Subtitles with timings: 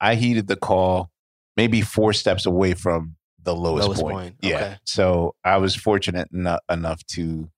[0.00, 1.10] I heeded the call
[1.56, 4.14] maybe four steps away from the lowest, Lowest point.
[4.14, 4.56] point, Yeah.
[4.56, 4.76] okay.
[4.84, 7.48] So I was fortunate eno- enough to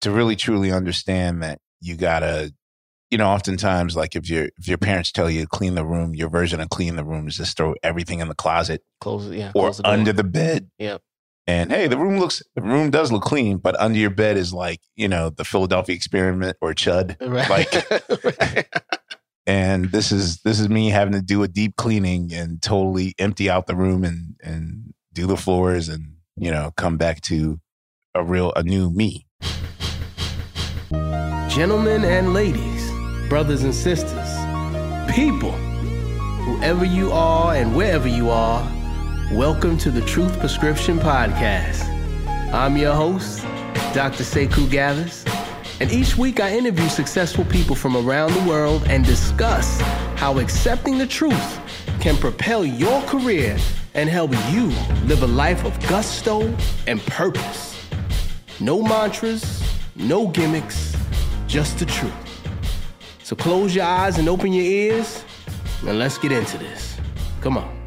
[0.00, 2.52] to really truly understand that you gotta,
[3.10, 6.14] you know, oftentimes like if your if your parents tell you to clean the room,
[6.14, 9.36] your version of clean the room is just throw everything in the closet Close it,
[9.36, 9.48] yeah.
[9.54, 10.70] or close the under the bed.
[10.78, 11.02] Yep.
[11.46, 14.52] And hey, the room looks the room does look clean, but under your bed is
[14.52, 17.16] like, you know, the Philadelphia experiment or Chud.
[17.20, 17.48] Right.
[17.50, 18.70] Like
[19.48, 23.50] and this is this is me having to do a deep cleaning and totally empty
[23.50, 27.58] out the room and and do the floors and you know come back to
[28.14, 29.24] a real a new me
[31.48, 32.90] Gentlemen and ladies,
[33.28, 34.28] brothers and sisters,
[35.12, 38.62] people, whoever you are and wherever you are,
[39.32, 41.82] welcome to the Truth Prescription Podcast.
[42.52, 43.42] I'm your host,
[43.92, 44.22] Dr.
[44.22, 45.24] Sekou Gathers,
[45.80, 49.80] and each week I interview successful people from around the world and discuss
[50.16, 51.60] how accepting the truth
[52.00, 53.56] can propel your career
[53.94, 54.66] and help you
[55.06, 56.54] live a life of gusto
[56.86, 57.76] and purpose.
[58.60, 59.62] No mantras,
[59.94, 60.96] no gimmicks,
[61.46, 62.12] just the truth.
[63.22, 65.24] So close your eyes and open your ears,
[65.86, 66.98] and let's get into this.
[67.40, 67.78] Come on.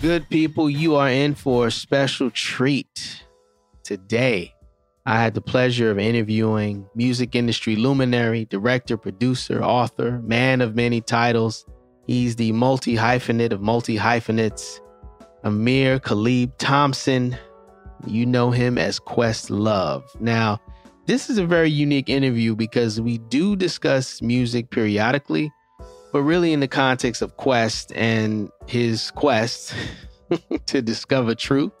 [0.00, 3.24] Good people, you are in for a special treat.
[3.82, 4.54] Today,
[5.08, 11.00] I had the pleasure of interviewing music industry luminary, director, producer, author, man of many
[11.00, 11.64] titles.
[12.06, 14.82] He's the multi hyphenate of multi hyphenates,
[15.46, 17.38] Ahmir Khalib Thompson.
[18.06, 20.04] You know him as Questlove.
[20.20, 20.60] Now,
[21.06, 25.50] this is a very unique interview because we do discuss music periodically,
[26.12, 29.74] but really in the context of Quest and his quest
[30.66, 31.72] to discover truth,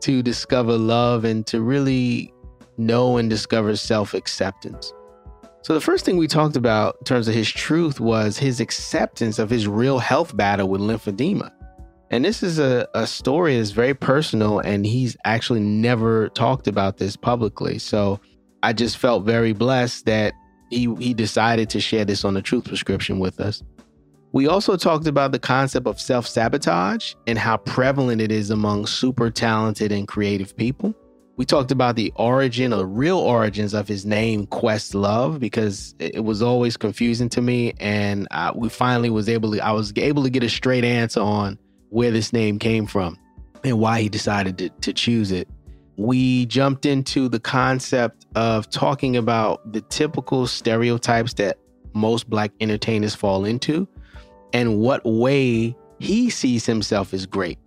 [0.00, 2.32] to discover love, and to really
[2.76, 4.92] know and discover self acceptance.
[5.62, 9.38] So, the first thing we talked about in terms of his truth was his acceptance
[9.38, 11.52] of his real health battle with lymphedema.
[12.10, 16.98] And this is a, a story that's very personal, and he's actually never talked about
[16.98, 17.78] this publicly.
[17.78, 18.20] So,
[18.62, 20.34] I just felt very blessed that
[20.70, 23.62] he he decided to share this on the truth prescription with us.
[24.32, 29.30] We also talked about the concept of self-sabotage and how prevalent it is among super
[29.30, 30.94] talented and creative people.
[31.42, 36.14] We talked about the origin or the real origins of his name Questlove because it
[36.14, 39.92] it was always confusing to me and I, we finally was able to I was
[39.96, 41.58] able to get a straight answer on
[41.88, 43.18] where this name came from
[43.64, 45.48] and why he decided to, to choose it
[45.96, 51.58] we jumped into the concept of talking about the typical stereotypes that
[51.92, 53.88] most black entertainers fall into
[54.52, 57.58] and what way he sees himself as great.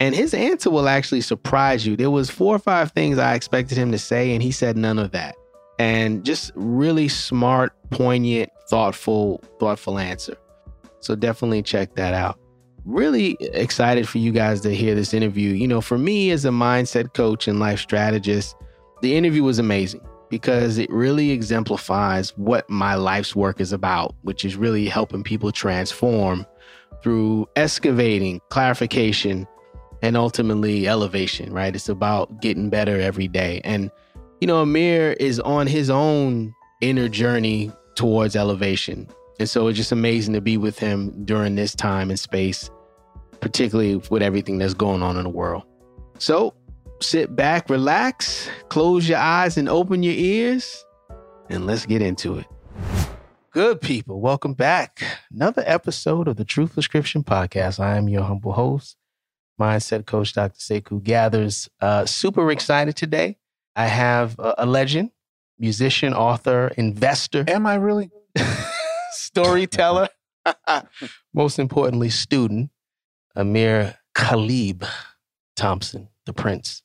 [0.00, 1.94] And his answer will actually surprise you.
[1.94, 4.98] There was four or five things I expected him to say and he said none
[4.98, 5.36] of that.
[5.78, 10.36] And just really smart, poignant, thoughtful, thoughtful answer.
[11.00, 12.38] So definitely check that out
[12.84, 15.52] really excited for you guys to hear this interview.
[15.52, 18.56] You know, for me as a mindset coach and life strategist,
[19.02, 24.44] the interview was amazing because it really exemplifies what my life's work is about, which
[24.44, 26.46] is really helping people transform
[27.02, 29.46] through excavating, clarification,
[30.02, 31.74] and ultimately elevation, right?
[31.74, 33.60] It's about getting better every day.
[33.64, 33.90] And,
[34.40, 39.06] you know, Ahmir is on his own inner journey towards elevation.
[39.38, 42.70] And so it's just amazing to be with him during this time and space,
[43.40, 45.64] particularly with everything that's going on in the world.
[46.18, 46.54] So
[47.00, 50.84] sit back, relax, close your eyes, and open your ears,
[51.48, 52.46] and let's get into it.
[53.52, 55.02] Good people, welcome back.
[55.34, 57.80] Another episode of the Truth Prescription Podcast.
[57.80, 58.96] I am your humble host,
[59.60, 60.58] mindset coach Dr.
[60.58, 61.68] Sekou Gathers.
[61.80, 63.36] Uh, super excited today.
[63.76, 65.10] I have a, a legend,
[65.58, 67.44] musician, author, investor.
[67.46, 68.10] am i really
[69.12, 70.08] storyteller,
[71.34, 72.70] most importantly, student,
[73.36, 74.86] Ahmir Khalib
[75.56, 76.82] Thompson, the Prince.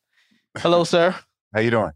[0.57, 1.15] Hello, sir.
[1.53, 1.91] how you doing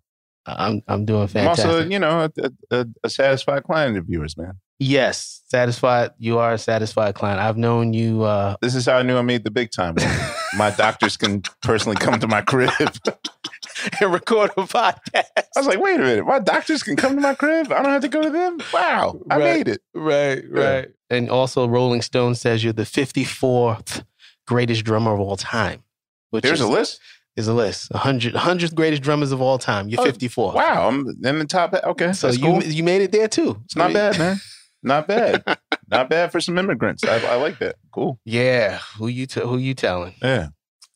[0.45, 1.65] I'm I'm doing i'm fantastic.
[1.65, 6.11] also you know a, a, a satisfied client of yours man yes, satisfied.
[6.17, 7.39] You are a satisfied client.
[7.39, 8.23] I've known you.
[8.23, 9.95] Uh, this is how i knew i made the big time
[10.57, 12.71] my doctors can personally come to my crib
[14.01, 15.23] and record a podcast.
[15.37, 17.71] I was like, wait a minute, my doctors can come to my crib.
[17.71, 18.59] I don't have to go to them.
[18.73, 19.57] Wow, I Right.
[19.57, 19.81] made it.
[19.93, 20.87] Right, right.
[21.09, 24.03] And also, Rolling Stone says you're the 54th
[24.47, 25.83] greatest drummer of all time.
[26.31, 26.99] Which There's is, a list.
[27.35, 27.91] is a list.
[27.91, 29.89] 100, 100th greatest drummers of all time.
[29.89, 30.53] You're Oh, 54.
[30.53, 31.73] Wow, I'm in the top.
[31.73, 32.63] Okay, So you cool.
[32.63, 33.59] you made it there too.
[33.65, 34.37] It's not bad, man.
[34.83, 35.43] Not bad.
[35.89, 37.03] not bad for some immigrants.
[37.03, 37.75] I, I like that.
[37.91, 38.19] Cool.
[38.25, 38.79] Yeah.
[38.97, 40.15] Who you t- who you telling?
[40.21, 40.47] Yeah.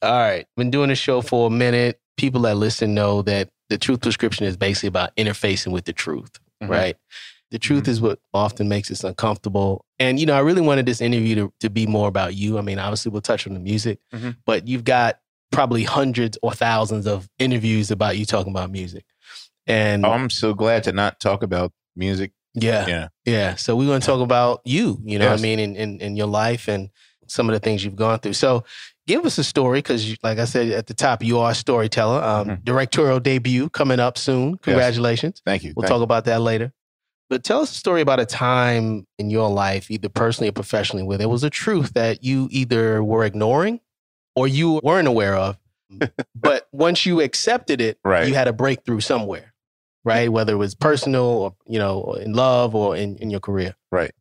[0.01, 0.45] All right.
[0.57, 1.99] Been doing the show for a minute.
[2.17, 6.39] People that listen know that the truth prescription is basically about interfacing with the truth,
[6.61, 6.69] Mhm.
[6.69, 6.95] right?
[7.51, 9.85] The truth is what often makes us uncomfortable.
[9.99, 12.57] And, you know, I really wanted this interview to, to be more about you.
[12.57, 14.37] I mean, obviously, we'll touch on the music, Mhm.
[14.45, 15.19] but you've got
[15.51, 19.05] probably hundreds or thousands of interviews about you talking about music.
[19.67, 22.31] And Oh, I'm so glad to not talk about music.
[22.53, 23.07] Yeah, Yeah.
[23.25, 23.55] yeah.
[23.55, 25.39] So we're going to talk about you, you know what Yes.
[25.39, 26.89] I mean, in, in, in your life and
[27.27, 28.33] some of the things you've gone through.
[28.33, 28.63] So
[29.07, 32.21] give us a story because, like I said at the top, you are a storyteller.
[32.23, 32.63] Um, Mhm.
[32.65, 34.57] Directorial debut coming up soon.
[34.57, 35.41] Congratulations.
[35.45, 35.73] Thank you.
[35.75, 36.73] We'll Thank talk about that later.
[37.29, 41.03] But tell us a story about a time in your life, either personally or professionally,
[41.03, 43.79] where there was a truth that you either were ignoring
[44.35, 45.57] or you weren't aware of.
[46.35, 48.27] but once you accepted it, Right.
[48.27, 49.52] you had a breakthrough somewhere,
[50.03, 50.31] right?
[50.31, 53.75] Whether it was personal or, you know, in love or in, in your career.
[53.91, 54.11] Right.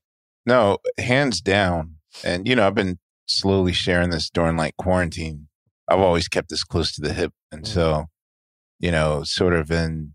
[0.47, 1.97] No, hands down.
[2.25, 5.49] And, you know, I've been slowly sharing this during like quarantine.
[5.89, 7.33] I've always kept this close to the hip.
[7.51, 7.67] And Mm.
[7.69, 8.07] so,
[8.79, 10.15] you know, sort of in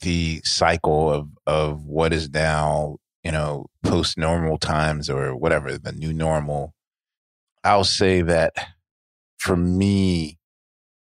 [0.00, 5.92] the cycle of, of what is now, you know, post normal times or whatever, the
[5.92, 6.74] new normal,
[7.64, 8.54] I'll say that
[9.38, 10.38] for me,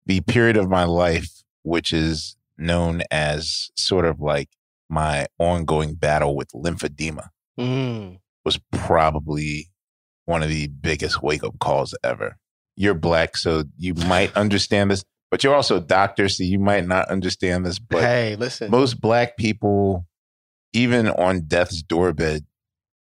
[0.05, 4.49] the period of my life, which is known as sort of like
[4.89, 7.27] my ongoing battle with lymphedema
[7.59, 8.19] Mm.
[8.45, 9.69] was probably
[10.25, 12.37] one of the biggest wake up calls ever.
[12.75, 16.85] You're black, so you might understand this, but you're also a doctor, so you might
[16.87, 17.79] not understand this.
[17.79, 18.71] But hey, listen.
[18.71, 20.05] most black people,
[20.73, 22.21] even on death's doorbed,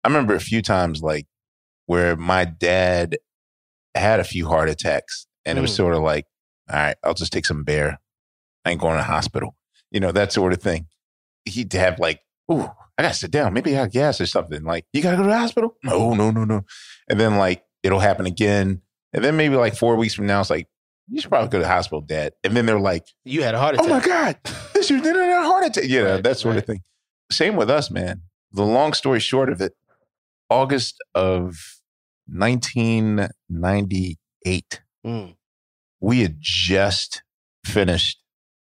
[0.03, 1.25] I remember a few times like
[1.85, 3.17] where my dad
[3.95, 5.75] had a few heart attacks, and it was Mm.
[5.77, 6.25] sort of like,
[6.69, 7.99] all right, I'll just take some bear.
[8.67, 9.55] I ain't going to the hospital,
[9.91, 10.87] you know, that sort of thing.
[11.45, 12.21] He'd have like,
[12.51, 12.67] ooh,
[12.97, 13.53] I gotta sit down.
[13.53, 14.63] Maybe I got gas or something.
[14.63, 15.75] Like, you gotta go to the hospital?
[15.83, 16.65] No, no, no, no.
[17.09, 18.81] And then like it'll happen again.
[19.13, 20.67] And then maybe like four weeks from now, it's like,
[21.09, 22.33] you should probably go to the hospital, dad.
[22.43, 23.87] And then they're like, you had a heart attack.
[23.87, 24.35] oh my God,
[24.73, 25.85] this is a heart attack.
[25.85, 26.81] You know, Right, that sort of thing.
[27.31, 28.23] Same with us, man.
[28.51, 29.73] The long story short of it,
[30.49, 31.57] August of
[32.27, 35.35] 1998, Mm.
[36.01, 37.21] we had just
[37.65, 38.19] finished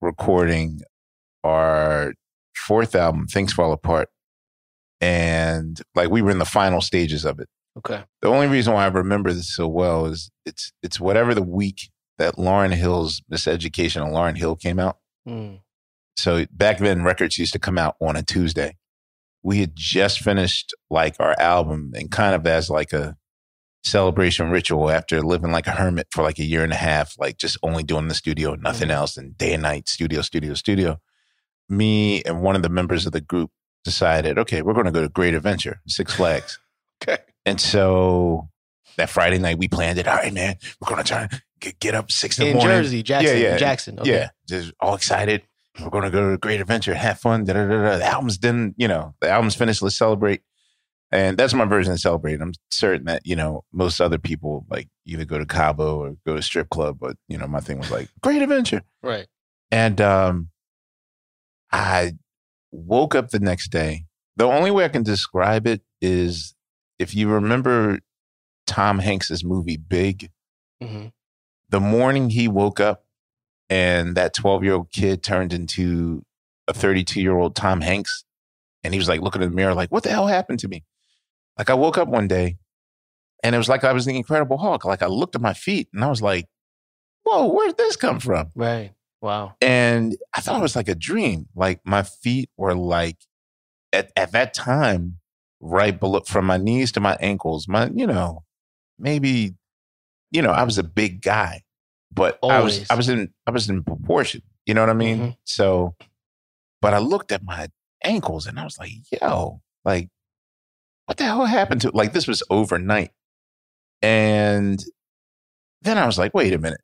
[0.00, 0.80] recording
[1.44, 2.12] our
[2.56, 4.08] fourth album, Things Fall Apart.
[5.00, 7.48] And like we were in the final stages of it.
[7.78, 8.02] Okay.
[8.22, 11.90] The only reason why I remember this so well is it's it's whatever the week
[12.18, 14.98] that Lauryn Hill's Miseducation of Lauryn Hill came out.
[15.28, 15.60] Mm.
[16.16, 18.76] So back then, records used to come out on a Tuesday.
[19.44, 23.16] We had just finished like our album and kind of as like a
[23.88, 27.38] celebration ritual after living like a hermit for like a year and a half, like
[27.38, 28.93] just only doing the studio, nothing Mhm.
[28.94, 31.00] else, and day and night, studio, studio, studio.
[31.69, 33.50] Me and one of the members of the group
[33.85, 36.58] decided, okay, we're going to go to Great Adventure, Six Flags.
[37.00, 37.19] Okay.
[37.46, 38.49] And so
[38.96, 40.08] that Friday night, we planned it.
[40.08, 41.29] All right, man, we're going to try
[41.61, 42.70] get, get up six in the morning.
[42.70, 43.38] Jersey, Jackson.
[43.40, 43.56] yeah.
[43.56, 44.00] Jackson.
[44.00, 44.11] Okay.
[44.11, 45.43] Yeah, just all excited.
[45.81, 47.44] We're going to go to great adventure, have fun.
[47.44, 47.99] Da, da, da.
[47.99, 49.81] The album's done, you know, the album's finished.
[49.81, 50.43] Let's celebrate.
[51.10, 52.43] And that's my version of celebrating.
[52.43, 56.37] I'm certain that, you know, most other people like either go to Cabo or go
[56.37, 58.82] to strip club, but, you know, my thing was like, great adventure.
[59.02, 59.26] Right.
[59.71, 60.50] And um,
[61.73, 62.12] I
[62.73, 64.04] woke up the next day.
[64.37, 66.54] The only way I can describe it is
[66.99, 68.00] if you remember
[68.66, 70.30] Tom Hanks's movie Big,
[70.82, 71.09] hmm
[71.71, 73.04] the morning he woke up
[73.68, 76.23] and that 12 year old kid turned into
[76.66, 78.25] a 32 year old Tom Hanks.
[78.85, 80.85] And he was like looking in the mirror, like, what the hell happened to me?
[81.58, 82.56] Like, I woke up one day
[83.42, 84.84] and it was like I was the Incredible Hulk.
[84.84, 86.46] Like, I looked at my feet and I was like,
[87.24, 88.50] whoa, where did this come from?
[88.54, 88.92] Right.
[89.20, 89.54] Wow.
[89.60, 91.48] And I thought it was like a dream.
[91.54, 93.16] Like, my feet were like,
[93.92, 95.18] at, at that time,
[95.60, 98.44] right below from my knees to my ankles, my, you know,
[98.98, 99.54] maybe,
[100.30, 101.62] you know, I was a big guy,
[102.12, 104.42] but I was, I was in, I was in proportion.
[104.66, 105.18] You know what I mean?
[105.18, 105.36] Mhm.
[105.44, 105.96] So,
[106.80, 107.68] but I looked at my
[108.04, 110.10] ankles and I was like, yo, like,
[111.08, 113.12] what the hell happened to, like, this was overnight.
[114.02, 114.78] And
[115.80, 116.82] then I was like, wait a minute.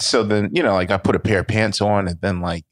[0.00, 2.64] So then, you know, like I put a pair of pants on and then like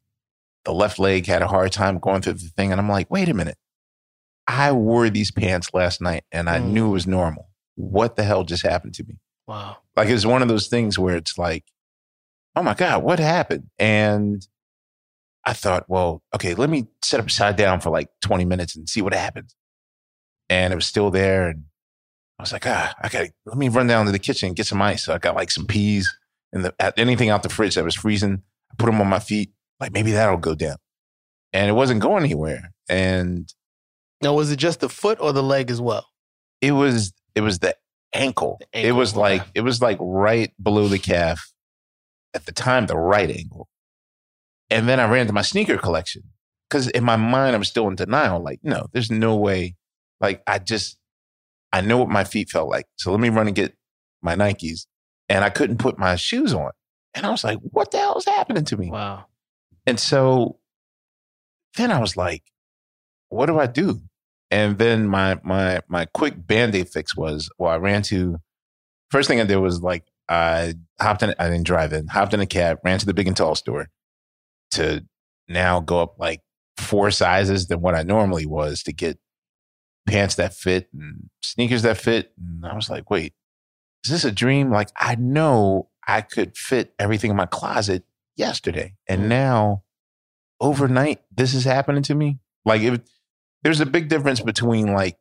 [0.64, 2.72] the left leg had a hard time going through the thing.
[2.72, 3.56] And I'm like, wait a minute.
[4.48, 6.70] I wore these pants last night and I Mm.
[6.72, 7.50] knew it was normal.
[7.76, 9.18] What the hell just happened to me?
[9.46, 9.76] Wow.
[9.96, 11.64] Like it's one of those things where it's like,
[12.56, 13.70] oh my God, what happened?
[13.78, 14.44] And
[15.46, 19.02] I thought, well, okay, let me set upside down for like 20 minutes and see
[19.02, 19.54] what happens.
[20.50, 21.48] And it was still there.
[21.48, 21.64] And
[22.38, 24.66] I was like, ah, I got let me run down to the kitchen and get
[24.66, 25.04] some ice.
[25.04, 26.14] So I got like some peas
[26.52, 28.42] and the, anything out the fridge that was freezing.
[28.70, 29.52] I put them on my feet.
[29.78, 30.76] Like maybe that'll go down.
[31.52, 32.72] And it wasn't going anywhere.
[32.88, 33.52] And
[34.22, 36.06] now, was it just the foot or the leg as well?
[36.60, 37.74] It was, it was the
[38.12, 38.58] ankle.
[38.60, 41.52] The ankle it was like, it was like right below the calf
[42.34, 43.68] at the time, the right ankle.
[44.68, 46.22] And then I ran to my sneaker collection
[46.68, 48.40] because in my mind, I was still in denial.
[48.40, 49.76] Like, no, there's no way.
[50.20, 50.98] Like, I just,
[51.72, 52.86] I know what my feet felt like.
[52.96, 53.74] So let me run and get
[54.22, 54.86] my Nikes.
[55.28, 56.72] And I couldn't put my shoes on.
[57.14, 58.90] And I was like, what the hell is happening to me?
[58.90, 59.26] Wow.
[59.86, 60.58] And so
[61.76, 62.42] then I was like,
[63.28, 64.00] what do I do?
[64.50, 68.38] And then my my my quick band-aid fix was well, I ran to
[69.10, 72.40] first thing I did was like I hopped in I didn't drive in, hopped in
[72.40, 73.88] a cab, ran to the big and tall store
[74.72, 75.04] to
[75.48, 76.40] now go up like
[76.76, 79.18] four sizes than what I normally was to get
[80.06, 82.32] pants that fit and sneakers that fit.
[82.38, 83.34] And I was like, wait,
[84.04, 84.70] is this a dream?
[84.70, 88.04] Like, I know I could fit everything in my closet
[88.36, 88.94] yesterday.
[89.08, 89.82] And now
[90.60, 92.38] overnight, this is happening to me.
[92.64, 93.00] Like, if
[93.62, 95.18] there's a big difference between like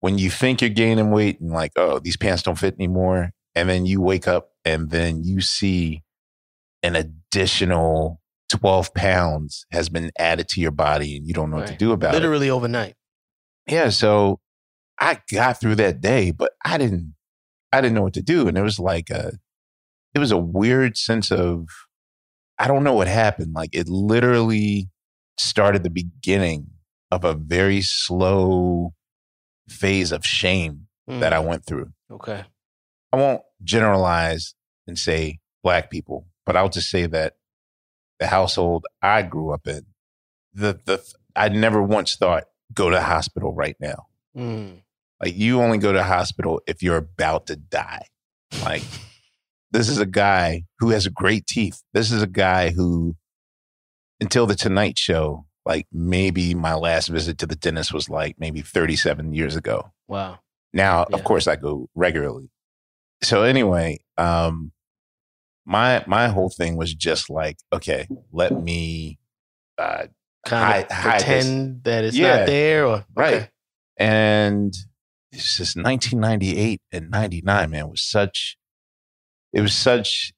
[0.00, 3.32] when you think you're gaining weight and like, oh, these pants don't fit anymore.
[3.54, 6.04] And then you wake up and then you see
[6.82, 8.20] an additional
[8.50, 11.62] 12 pounds has been added to your body and you don't know right.
[11.62, 12.50] what to do about Literally it.
[12.50, 12.94] Literally overnight.
[13.68, 13.90] Yeah.
[13.90, 14.40] So
[14.98, 17.14] I got through that day, but I didn't,
[17.72, 18.48] I didn't know what to do.
[18.48, 19.32] And it was like a,
[20.14, 21.68] it was a weird sense of,
[22.58, 23.54] I don't know what happened.
[23.54, 24.88] Like it literally
[25.38, 26.68] started the beginning
[27.10, 28.94] of a very slow
[29.68, 31.20] phase of shame mm.
[31.20, 31.92] that I went through.
[32.10, 32.44] Okay.
[33.12, 34.54] I won't generalize
[34.86, 37.36] and say black people, but I'll just say that
[38.18, 39.86] the household I grew up in,
[40.52, 41.02] the the
[41.36, 42.44] I never once thought
[42.74, 44.06] go to hospital right now.
[44.36, 44.82] Mm.
[45.22, 48.06] Like you only go to hospital if you're about to die.
[48.64, 48.82] Like
[49.70, 51.82] this is a guy who has great teeth.
[51.92, 53.16] This is a guy who
[54.20, 58.62] until the Tonight Show, like maybe my last visit to the dentist was like maybe
[58.62, 59.92] 37 years ago.
[60.08, 60.38] Wow.
[60.72, 61.16] Now, yeah.
[61.16, 62.50] of course, I go regularly.
[63.22, 64.72] So anyway, um,
[65.64, 69.18] my my whole thing was just like, okay, let me
[69.76, 70.06] uh,
[70.46, 73.34] kind of pretend that it's yeah, not there, or right.
[73.34, 73.48] Okay.
[73.96, 74.74] And
[75.32, 78.56] it's just 1998 and 99, man, was such.
[79.52, 80.32] It was such,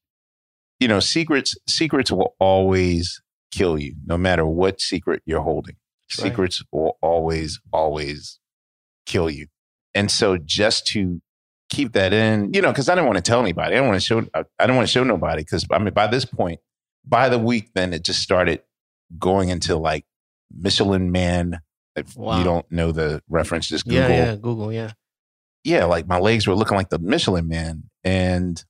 [0.78, 1.56] you know, secrets.
[1.68, 3.20] Secrets will always
[3.52, 5.76] kill you, no matter what secret you're holding.
[6.08, 8.40] Secrets will always, always
[9.06, 9.46] kill you.
[9.94, 11.20] And so, just to
[11.68, 13.74] keep that in, you know, because I didn't want to tell anybody.
[13.74, 14.24] I don't want to show.
[14.34, 16.60] I don't want to show nobody because I mean, by this point,
[17.04, 18.62] by the week, then it just started
[19.18, 20.04] going into like
[20.54, 21.60] Michelin Man.
[21.96, 22.38] If wow.
[22.38, 24.00] you don't know the reference, just Google.
[24.00, 24.92] Yeah, yeah, Google, yeah.
[25.64, 28.62] Yeah, like my legs were looking like the Michelin Man, and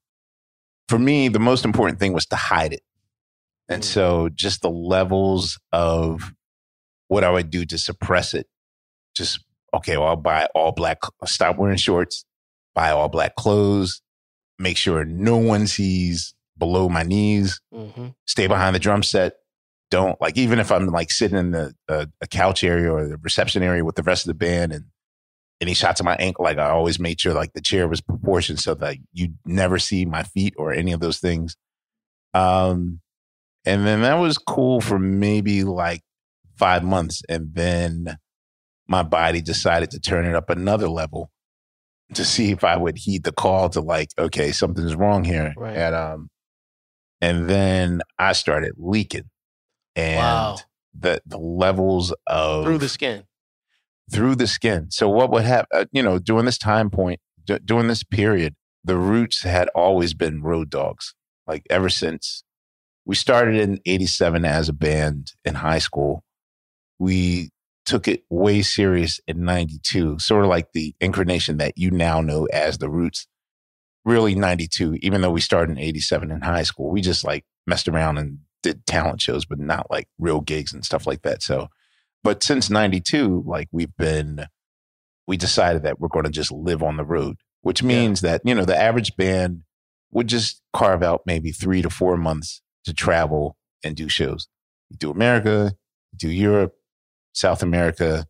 [0.88, 2.82] for me, the most important thing was to hide it.
[3.68, 3.86] And mm.
[3.86, 6.32] so, just the levels of
[7.06, 8.48] what I would do to suppress it,
[9.14, 12.24] just okay, well, I'll buy all black, stop wearing shorts,
[12.74, 14.02] buy all black clothes,
[14.58, 18.08] make sure no one sees below my knees, mm-hmm.
[18.26, 19.34] stay behind the drum set.
[19.90, 23.16] Don't like, even if I'm like sitting in the uh, a couch area or the
[23.18, 24.84] reception area with the rest of the band and
[25.60, 28.60] any shots of my ankle, like I always made sure like the chair was proportioned
[28.60, 31.56] so that you never see my feet or any of those things.
[32.34, 33.00] Um,
[33.64, 36.02] and then that was cool for maybe like
[36.56, 37.22] five months.
[37.28, 38.16] And then
[38.86, 41.30] my body decided to turn it up another level
[42.14, 45.54] to see if I would heed the call to like, okay, something's wrong here.
[45.56, 45.76] Right.
[45.76, 46.28] And um,
[47.20, 49.30] and then I started leaking,
[50.00, 50.56] and wow.
[50.98, 53.24] the the levels of through the skin,
[54.12, 54.90] through the skin.
[54.90, 55.68] So what would happen?
[55.72, 58.54] Uh, you know, during this time point, d- during this period,
[58.84, 61.14] the roots had always been road dogs.
[61.46, 62.44] Like ever since
[63.04, 66.24] we started in '87 as a band in high school,
[66.98, 67.50] we
[67.84, 72.44] took it way serious in 92, sort of like the incarnation that you now know
[72.52, 73.26] as the Roots.
[74.04, 77.88] Really 92, even though we started in 87 in high school, we just like messed
[77.88, 81.42] around and did talent shows, but not like real gigs and stuff like that.
[81.42, 81.68] So,
[82.22, 84.46] but since 92, like we've been,
[85.26, 88.32] we decided that we're going to just live on the road, which means yeah.
[88.32, 89.62] that, you know, the average band
[90.12, 94.48] would just carve out maybe three to four months to travel and do shows.
[94.90, 95.72] You do America,
[96.12, 96.74] you do Europe,
[97.32, 98.26] South America,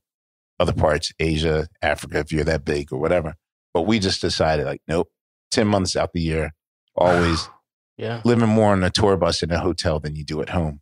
[0.59, 3.35] other parts, Asia, Africa, if you're that big or whatever.
[3.73, 5.09] But we just decided like, nope,
[5.53, 6.53] 10 months out the year,
[6.97, 7.49] always
[8.01, 8.23] yeah.
[8.25, 10.81] living more on a tour bus in a hotel than you do at home.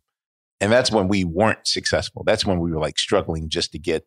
[0.61, 2.23] And that's when we weren't successful.
[2.25, 4.05] That's when we were like struggling just to get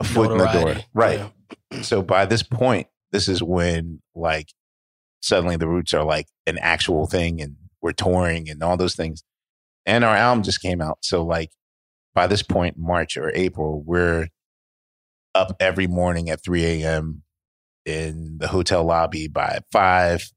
[0.00, 0.76] a foot in the door.
[0.94, 1.18] Right.
[1.18, 1.28] Yeah.
[1.82, 4.48] So by this point, this is when like
[5.20, 9.22] suddenly the roots are like an actual thing and we're touring and all those things.
[9.84, 10.98] And our album just came out.
[11.02, 11.50] So like
[12.14, 14.28] by this point, March or April, we're
[15.34, 17.22] up every morning at 3 a.m.
[17.86, 20.30] in the hotel lobby by five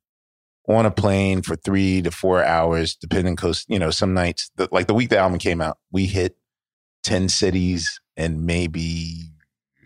[0.67, 4.67] on a plane for three to four hours, depending cause, you know, some nights, the,
[4.71, 6.37] like the week the album came out, we hit
[7.03, 9.31] 10 cities in maybe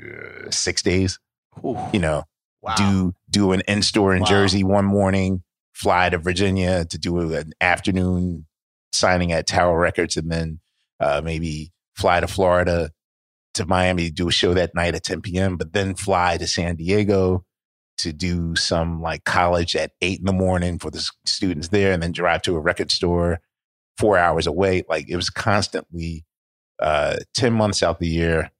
[0.01, 1.19] uh, six days,
[1.65, 2.24] Ooh, you know,
[2.62, 2.75] wow.
[2.75, 4.27] do do an in store in Wow.
[4.27, 5.43] Jersey one morning,
[5.74, 8.45] fly to Virginia to do an afternoon
[8.93, 10.59] signing at Tower Records, and then
[11.00, 12.91] uh, maybe fly to Florida
[13.55, 16.75] to Miami, do a show that night at 10 p.m., but then fly to San
[16.75, 17.43] Diego
[17.99, 22.01] to do some like college at eight in the morning for the students there, and
[22.03, 23.39] then drive to a record store
[23.97, 24.83] four hours away.
[24.89, 26.25] Like it was constantly
[26.81, 28.51] uh, 10 months out the year,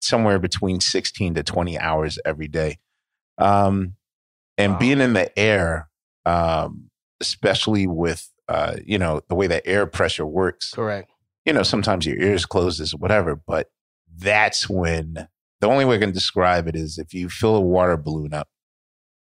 [0.00, 2.78] somewhere between 16 to 20 hours every day.
[3.38, 3.94] Um,
[4.58, 4.78] and Wow.
[4.78, 5.88] being in the air,
[6.26, 11.10] um, especially with, uh, you know, the way that air pressure works, Correct.
[11.46, 13.70] you know, sometimes your ears closes, or whatever, but
[14.14, 15.26] that's when
[15.62, 18.48] the only way I can describe it is if you fill a water balloon up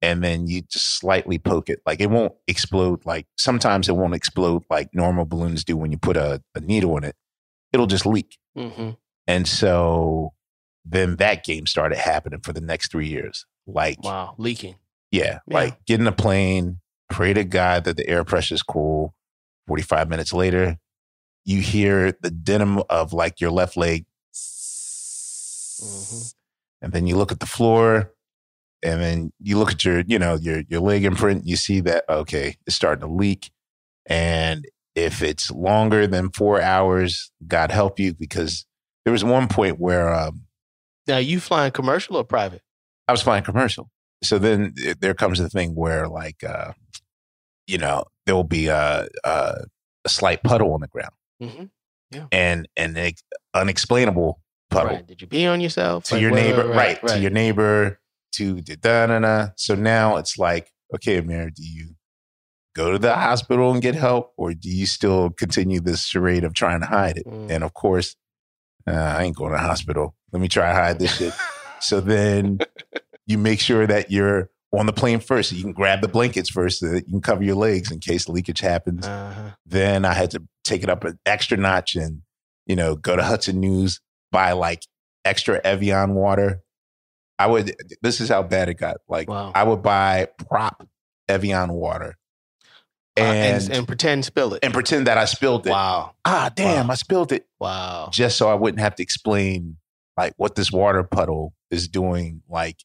[0.01, 3.05] and then you just slightly poke it, like it won't explode.
[3.05, 6.95] Like sometimes it won't explode like normal balloons do when you put a, a needle
[6.97, 7.15] in it.
[7.73, 8.37] It'll just leak.
[8.55, 8.91] hmm
[9.27, 10.33] And so
[10.85, 13.45] then that game started happening for the next three years.
[13.67, 14.35] Like, Wow.
[14.37, 14.75] Leaking.
[15.11, 15.55] yeah, Yeah.
[15.57, 16.79] like get in a plane,
[17.09, 19.13] pray to God that the air pressure is cool.
[19.67, 20.77] 45 minutes later,
[21.45, 24.05] you hear the denim of like your left leg.
[25.81, 26.33] Mhm.
[26.81, 28.13] And then you look at the floor
[28.83, 31.45] and then you look at your, you know, your, your leg imprint.
[31.45, 33.51] You see that, okay, it's starting to leak.
[34.05, 38.65] And if it's longer than four hours, God help you, because
[39.05, 40.41] there was one point where um,
[41.07, 42.61] Now, you flying commercial or private?
[43.07, 43.89] I was flying commercial.
[44.23, 46.73] So then it- there comes the thing where, like, uh,
[47.67, 49.53] you know, there will be a, a,
[50.05, 52.25] a slight puddle on the ground, Mm-hmm.
[52.31, 53.13] and and an
[53.53, 55.07] unexplainable puddle Right.
[55.07, 56.03] Did you pee on yourself?
[56.05, 57.99] to Like, your what- neighbor, right, right, To your neighbor,
[58.33, 59.47] to the da da da.
[59.55, 61.95] So now it's like, okay, Ahmir, do you
[62.75, 66.53] go to the hospital and get help, or do you still continue this charade of
[66.53, 67.25] trying to hide it?
[67.25, 67.49] Mm.
[67.49, 68.15] And of course,
[68.87, 70.15] uh, I ain't going to the hospital.
[70.31, 71.33] Let me try to hide this shit.
[71.81, 72.59] So then
[73.25, 75.49] you make sure that you're on the plane first.
[75.49, 77.99] So you can grab the blankets first so that you can cover your legs in
[77.99, 79.07] case leakage happens.
[79.07, 79.51] Uh-huh.
[79.65, 82.21] Then I had to take it up an extra notch and,
[82.65, 83.99] you know, go to Hudson News,
[84.31, 84.83] buy like
[85.25, 86.61] extra Evian water.
[87.39, 88.97] I would, this is how bad it got.
[89.07, 89.51] Like, Wow.
[89.55, 90.85] I would buy prop
[91.27, 92.17] Evian water
[93.17, 94.59] Uh, and, and, and pretend spill it.
[94.63, 95.71] and pretend that I spilled it.
[95.71, 96.13] wow.
[96.25, 96.91] Ah, damn, Wow.
[96.93, 98.09] I spilled it Wow.
[98.11, 99.77] just so I wouldn't have to explain
[100.17, 102.77] like what this water puddle is doing, like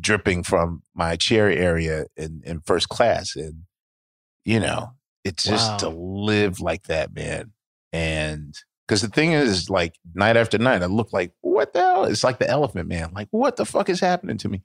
[0.00, 3.36] dripping from my chair area in, in first class.
[3.36, 3.64] And,
[4.46, 4.92] you know,
[5.24, 5.76] it's just Wow.
[5.78, 7.52] to live like that, man.
[7.92, 8.54] And
[8.88, 12.04] because the thing is, like night after night, I look like, what the hell?
[12.04, 13.12] It's like the elephant man.
[13.14, 14.62] Like, what the fuck is happening to me?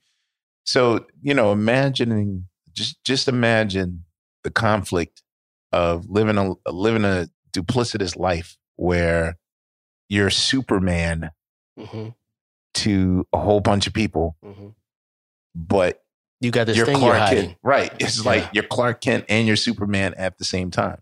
[0.66, 4.06] So, you know, imagining, just, just imagine
[4.46, 5.22] the conflict
[5.74, 9.38] of living a, living a duplicitous life where
[10.10, 11.32] you're Superman
[11.78, 12.10] hmm
[12.76, 14.70] to a whole bunch of people, hmm
[15.54, 16.02] but
[16.42, 17.46] You got this you're thing you're hiding.
[17.50, 17.58] Kent.
[17.62, 17.92] Right.
[18.00, 18.32] It's Yeah.
[18.32, 21.02] like you're Clark Kent and you're Superman at the same time.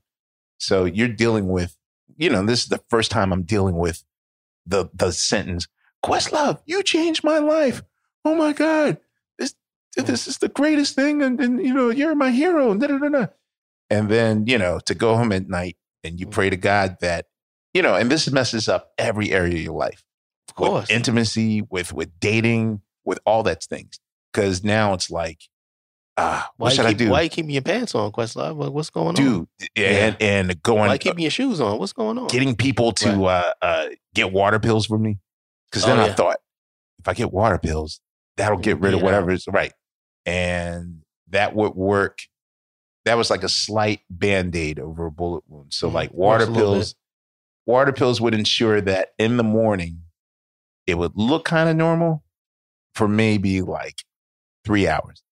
[0.57, 1.77] So you're dealing with,
[2.21, 4.03] you know, this is the first time I'm dealing with
[4.65, 5.67] the the sentence,
[6.05, 7.81] Questlove, you changed my life.
[8.23, 8.99] Oh my God.
[9.39, 9.55] This
[9.97, 10.05] hmm.
[10.05, 11.23] this is the greatest thing.
[11.23, 12.75] And, and you know, you're my hero.
[12.75, 13.25] Da, da, da, da.
[13.89, 16.31] And then, you know, to go home at night and you hmm.
[16.31, 17.25] pray to God that,
[17.73, 20.03] you know, and this messes up every area of your life
[20.47, 20.83] Of course.
[20.83, 23.99] with intimacy, with with dating, with all that things.
[24.31, 25.39] Because now it's like,
[26.21, 28.55] ah, why what you should I do, Why you keeping your pants on, Questlove?
[28.55, 29.13] What- What's going on?
[29.15, 29.47] dude?
[29.75, 31.79] And and why going, you keeping your shoes on?
[31.79, 32.27] What's going on?
[32.27, 35.17] getting people to uh, uh, get water pills for me.
[35.69, 36.13] Because then Oh, I yeah.
[36.15, 36.37] thought,
[36.99, 38.01] if I get water pills,
[38.37, 39.05] that'll get rid of Yeah.
[39.05, 39.73] whatever is right,
[40.25, 42.19] and that would work.
[43.05, 45.73] That was like a slight band aid over a bullet wound.
[45.73, 45.93] So Mhm.
[45.93, 46.93] like water pills,
[47.65, 50.03] water pills would ensure that in the morning
[50.85, 52.23] it would look kind of normal
[52.93, 54.03] for maybe like
[54.65, 55.23] three hours.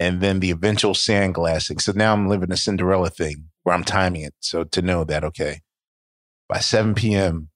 [0.00, 1.80] And then the eventual sandglassing.
[1.80, 4.34] So now I'm living a Cinderella thing where I'm timing it.
[4.40, 5.60] So to know that, okay,
[6.48, 7.48] by 7 p.m.,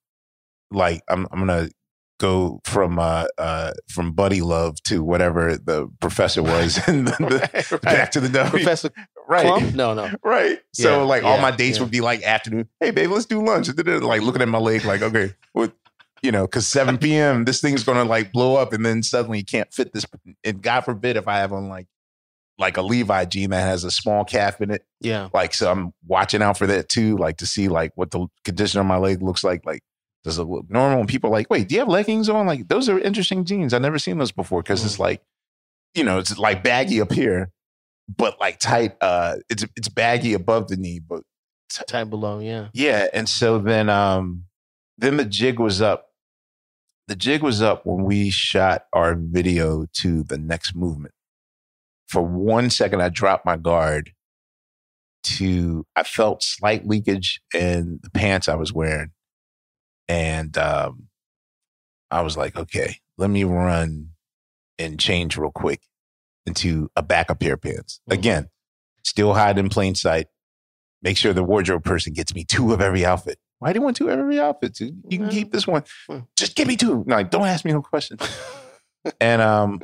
[0.71, 1.73] like I'm, I'm going to
[2.19, 7.51] go from, uh, uh, from buddy love to whatever the professor was and the, the-
[7.53, 7.83] Right, right.
[7.83, 8.51] back to the W.
[8.51, 8.91] Professor
[9.29, 9.47] right.
[9.47, 9.75] Klump?
[9.75, 10.11] No, no.
[10.25, 10.59] Right.
[10.75, 11.85] So Yeah, like all my dates yeah.
[11.85, 12.69] would be like afternoon.
[12.81, 13.69] Hey babe, let's do lunch.
[13.77, 15.73] Like looking at my leg, like okay, what
[16.23, 17.45] you know, because 7 p.m.
[17.45, 20.07] this thing's gonna like blow up, and then suddenly you can't fit this.
[20.45, 21.87] And God forbid if I have on like
[22.63, 24.87] like a Levi jean that has a small calf in it.
[25.01, 25.29] Yeah.
[25.35, 28.81] Like so, I'm watching out for that too, like to see like what the condition
[28.81, 29.67] of my leg looks like.
[29.67, 29.83] Like
[30.25, 31.01] does it look normal?
[31.01, 32.47] And people are like, wait, do you have leggings on?
[32.47, 33.75] Like those are interesting jeans.
[33.75, 35.01] I've never seen those before because it's Mm.
[35.01, 35.23] like,
[35.95, 37.51] you know, it's like baggy up here,
[38.17, 38.97] but like tight.
[39.01, 41.23] Uh, it's it's baggy above the knee, but
[41.89, 42.39] tight below.
[42.39, 42.69] Yeah.
[42.73, 43.09] yeah.
[43.13, 44.45] And so then, um,
[44.97, 46.07] then the jig was up.
[47.09, 51.13] The jig was up when we shot our video to the next movement.
[52.13, 54.13] For one second, I dropped my guard.
[55.25, 59.13] To I felt slight leakage in the pants I was wearing,
[60.09, 61.05] and um,
[62.11, 64.09] I was like, okay, let me run
[64.81, 65.81] and change real quick
[66.45, 68.01] into a backup pair of pants.
[68.11, 68.15] Mhm.
[68.15, 68.49] Again,
[69.05, 70.27] still hide in plain sight.
[71.03, 73.39] Make sure the wardrobe person gets me two of every outfit.
[73.61, 74.79] Why do you want two of every outfit?
[74.81, 75.85] You can keep this one.
[76.37, 77.05] Just give me two.
[77.07, 78.21] No, don't ask me no questions.
[79.21, 79.83] and um,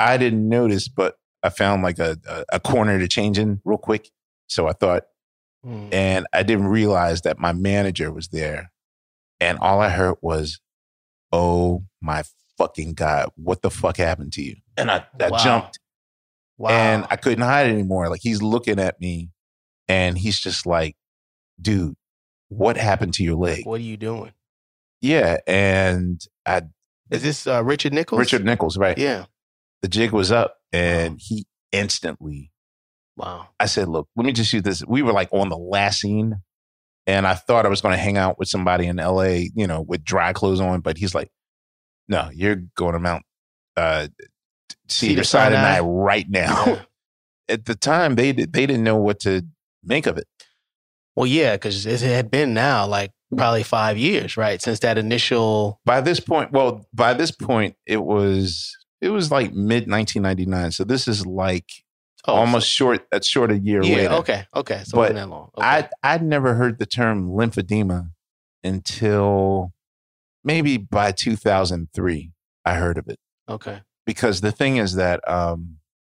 [0.00, 1.16] I didn't notice, but
[1.46, 2.16] I found like a,
[2.50, 4.10] a, corner to change in real quick.
[4.48, 5.04] So I thought,
[5.64, 5.92] Mm.
[5.92, 8.70] and I didn't realize that my manager was there.
[9.40, 10.60] And all I heard was,
[11.32, 12.22] oh my
[12.56, 14.56] fucking God, what the fuck happened to you?
[14.76, 15.38] And I, I Wow.
[15.38, 15.80] jumped
[16.58, 16.70] Wow.
[16.70, 18.08] and I couldn't hide anymore.
[18.08, 19.30] Like he's looking at me
[19.88, 20.96] and he's just like,
[21.60, 21.96] dude,
[22.48, 23.66] what happened to your leg?
[23.66, 24.32] what are you doing?
[25.00, 25.38] Yeah.
[25.48, 26.62] And I,
[27.10, 28.20] Is this uh, Richard Nichols?
[28.20, 28.96] Richard Nichols, right?
[28.96, 29.24] Yeah.
[29.82, 32.50] The jig was up and he instantly
[33.16, 33.48] Wow.
[33.58, 34.82] I said, look, let me just use this.
[34.86, 36.36] We were like on the last scene
[37.06, 39.80] and I thought I was going to hang out with somebody in LA, you know,
[39.80, 41.30] with dry clothes on, but he's like,
[42.08, 43.24] no, you're going to Mount
[43.76, 44.08] uh,
[44.88, 45.80] Cedar Sinai?
[45.80, 46.82] right now.
[47.48, 49.42] At the time, they they didn't know what to
[49.84, 50.26] make of it.
[51.14, 55.80] Well, yeah, because it had been now like probably five years, right, since that initial.
[55.84, 60.72] By this point, well, by this point, it was it was like mid 1999.
[60.72, 61.70] So this is like
[62.28, 63.96] Oh, almost short, that's short a year yeah.
[63.96, 64.14] later.
[64.14, 64.44] Okay.
[64.54, 64.82] Okay.
[64.84, 65.50] So But that long.
[65.56, 65.64] Okay.
[65.64, 68.10] I I'd never heard the term lymphedema
[68.64, 69.72] until
[70.42, 72.32] maybe by 2003.
[72.64, 73.80] I heard of it okay.
[74.04, 75.76] because the thing is that um,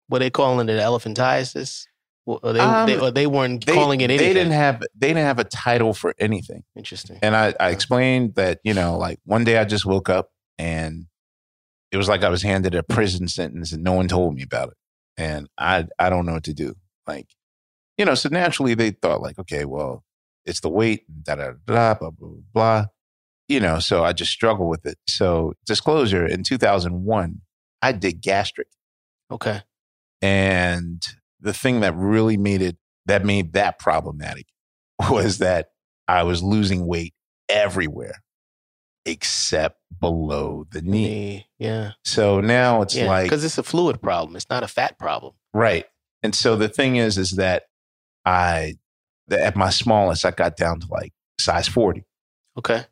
[0.06, 1.86] What they calling it elephantiasis?
[2.24, 4.28] Well, they, Um, they, they weren't they, calling it anything.
[4.28, 6.62] they didn't have they didn't have a title for anything.
[6.76, 7.18] Interesting.
[7.20, 11.06] And I, I explained that you know like one day I just woke up and
[11.92, 14.68] it was like I was handed a prison sentence and no one told me about
[14.70, 14.76] it,
[15.16, 16.74] and I I don't know what to do.
[17.06, 17.28] Like
[17.98, 20.04] you know, so naturally they thought like, okay, well,
[20.44, 22.10] it's the weight, da da da, blah blah
[22.52, 22.84] blah.
[23.48, 24.98] You know, so I just struggle with it.
[25.08, 27.40] So disclosure: in 2001,
[27.82, 28.66] I did gastric,
[29.30, 29.62] Okay.
[30.22, 31.02] and
[31.40, 34.46] the thing that really made it that made that problematic
[35.10, 35.68] was that
[36.08, 37.14] I was losing weight
[37.48, 38.22] everywhere
[39.06, 41.46] except below the knee.
[41.58, 41.92] Yeah.
[42.04, 43.06] So now it's Yeah.
[43.06, 44.36] like Because it's a fluid problem.
[44.36, 45.32] It's not a fat problem.
[45.54, 45.86] Right.
[46.22, 47.64] And so the thing is, is that
[48.24, 48.74] I,
[49.30, 52.04] at my smallest, I got down to like size 40.
[52.58, 52.84] Okay.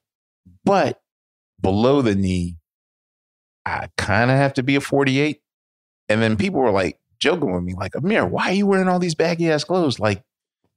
[0.64, 1.02] But
[1.60, 2.56] below the knee,
[3.66, 5.40] I kind of have to be a 48.
[6.08, 8.98] And then people were like joking with me, like, Ahmir, why are you wearing all
[8.98, 9.98] these baggy ass clothes?
[9.98, 10.22] Like,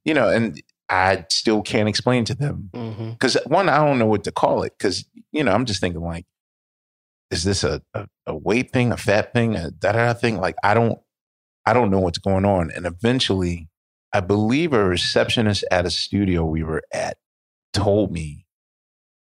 [0.04, 2.70] you know, and I still can't explain to them.
[2.72, 3.10] Mm-hmm.
[3.10, 4.72] Because one, I don't know what to call it.
[4.78, 6.26] Because, you know, I'm just thinking like,
[7.30, 10.38] is this a, a, a weight thing, a fat thing, a da da thing?
[10.38, 10.98] Like, I don't,
[11.66, 12.70] I don't know what's going on.
[12.70, 13.68] And eventually,
[14.12, 17.18] I believe a receptionist at a studio we were at
[17.74, 18.46] told me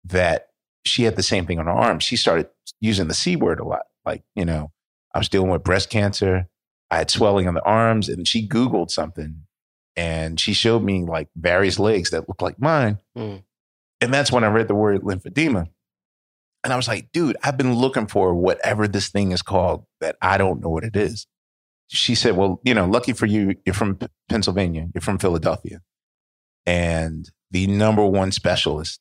[0.05, 0.47] that
[0.85, 1.99] she had the same thing on her arm.
[1.99, 2.47] She started
[2.79, 3.81] using the C word a lot.
[4.05, 4.71] Like, you know,
[5.13, 6.47] I was dealing with breast cancer.
[6.89, 9.41] I had swelling on the arms, and she Googled something
[9.97, 12.99] and she showed me like various legs that looked like mine.
[13.17, 13.43] Mm.
[13.99, 15.67] And that's when I read the word lymphedema.
[16.63, 20.15] And I was like, dude, I've been looking for whatever this thing is called that
[20.21, 21.25] I don't know what it is.
[21.87, 23.97] She said, well, you know, lucky for you, you're from
[24.29, 25.81] Pennsylvania, you're from Philadelphia.
[26.65, 28.99] And the number one specialist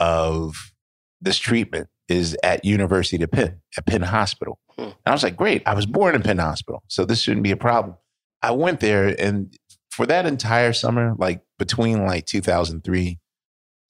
[0.00, 0.72] of
[1.20, 4.58] this treatment is at University of Penn, at Penn Hospital.
[4.78, 4.82] Hmm.
[4.82, 7.50] And I was like, great, I was born in Penn Hospital, so this shouldn't be
[7.50, 7.96] a problem.
[8.40, 9.52] I went there and
[9.98, 13.18] for that entire summer, like between like 2003,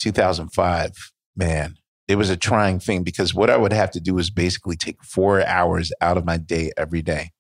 [0.00, 0.92] 2005,
[1.36, 1.74] man,
[2.08, 5.04] it was a trying thing because what I would have to do is basically take
[5.04, 7.32] four hours out of my day every day,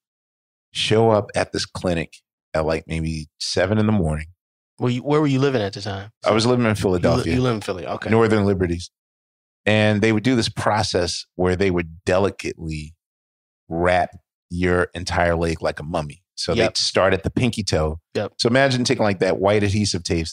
[0.70, 2.12] show up at this clinic
[2.52, 4.26] at like maybe seven in the morning.
[4.78, 6.10] Were you, where were you living at the time?
[6.22, 7.86] I was living in You, Philadelphia, you live in Philly.
[7.86, 8.10] Okay.
[8.10, 8.90] Northern Liberties.
[9.64, 12.94] And they would do this process where they would delicately
[13.66, 14.10] wrap
[14.50, 16.22] your entire leg like a mummy.
[16.34, 16.74] So Yep.
[16.74, 18.00] they start at the pinky toe.
[18.14, 18.34] Yep.
[18.38, 20.26] So imagine taking like that white adhesive tape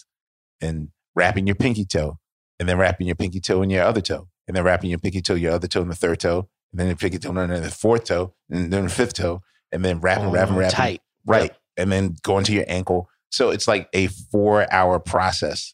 [0.62, 2.19] and wrapping your pinky toe,
[2.60, 5.21] and then wrapping your pinky toe in your other toe, and then wrapping your pinky
[5.21, 7.63] toe, your other toe, and the third toe, and then your pinky toe, and then
[7.63, 11.01] the fourth toe, and then the fifth toe, and then wrapping, wrapping, Oh, wrapping, tight.
[11.25, 13.10] right, and then going to your ankle.
[13.32, 15.73] So it's like a four-hour process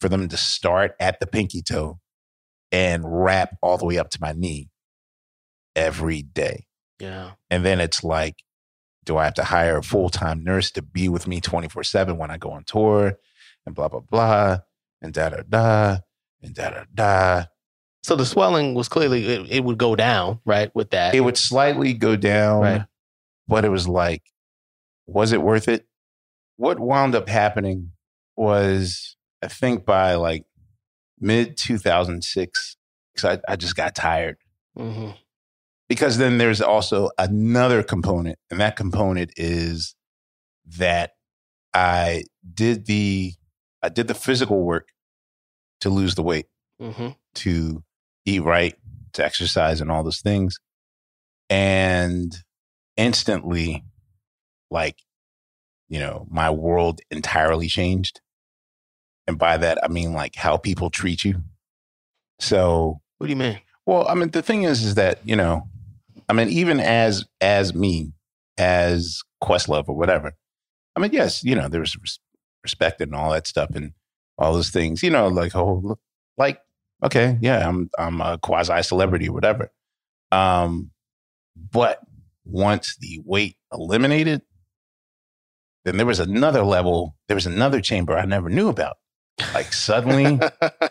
[0.00, 2.00] for them to start at the pinky toe
[2.72, 4.68] and wrap all the way up to my knee
[5.76, 6.66] every day.
[7.00, 7.32] Yeah.
[7.50, 8.36] And then it's like,
[9.04, 12.18] do I have to hire a full time nurse to be with me 24 7
[12.18, 13.18] when I go on tour
[13.64, 14.58] and blah, blah, blah,
[15.00, 15.98] and da da da,
[16.42, 17.44] and da da da.
[18.02, 20.74] So the swelling was clearly it, it would go down, right?
[20.74, 21.14] With that.
[21.14, 22.84] It would slightly go down, Right.
[23.46, 24.22] but it was like,
[25.06, 25.86] was it worth it?
[26.56, 27.92] What wound up happening
[28.36, 30.44] was, I think by like
[31.20, 32.76] mid 2006,
[33.14, 34.36] because I, I just got tired.
[34.76, 35.10] hmm
[35.88, 39.94] because then there's also another component and that component is
[40.78, 41.12] that
[41.74, 42.22] i
[42.54, 43.32] did the
[43.82, 44.88] i did the physical work
[45.80, 46.46] to lose the weight.
[46.80, 47.84] Hmm to
[48.24, 48.74] eat right
[49.12, 50.58] to exercise and all those things.
[51.48, 52.36] And
[52.96, 53.84] instantly
[54.70, 54.96] like
[55.88, 58.20] you know my world entirely changed.
[59.26, 61.42] And by that i mean like how people treat you.
[62.40, 63.60] So What do you mean?
[63.86, 65.68] well, I mean, the thing is, is that you know,
[66.28, 68.12] I mean, even as as me,
[68.58, 70.34] as Questlove or whatever,
[70.96, 72.20] I mean, yes, you know, there's res-
[72.62, 73.92] respect and all that stuff and
[74.36, 75.02] all those things.
[75.02, 75.98] You know, like oh,
[76.36, 76.60] like
[77.04, 79.72] okay, yeah, I'm I'm a quasi celebrity or whatever.
[80.30, 80.90] Um,
[81.70, 82.00] but
[82.44, 84.42] once the weight eliminated,
[85.84, 87.16] then there was another level.
[87.28, 88.98] There was another chamber I never knew about.
[89.54, 90.40] Like suddenly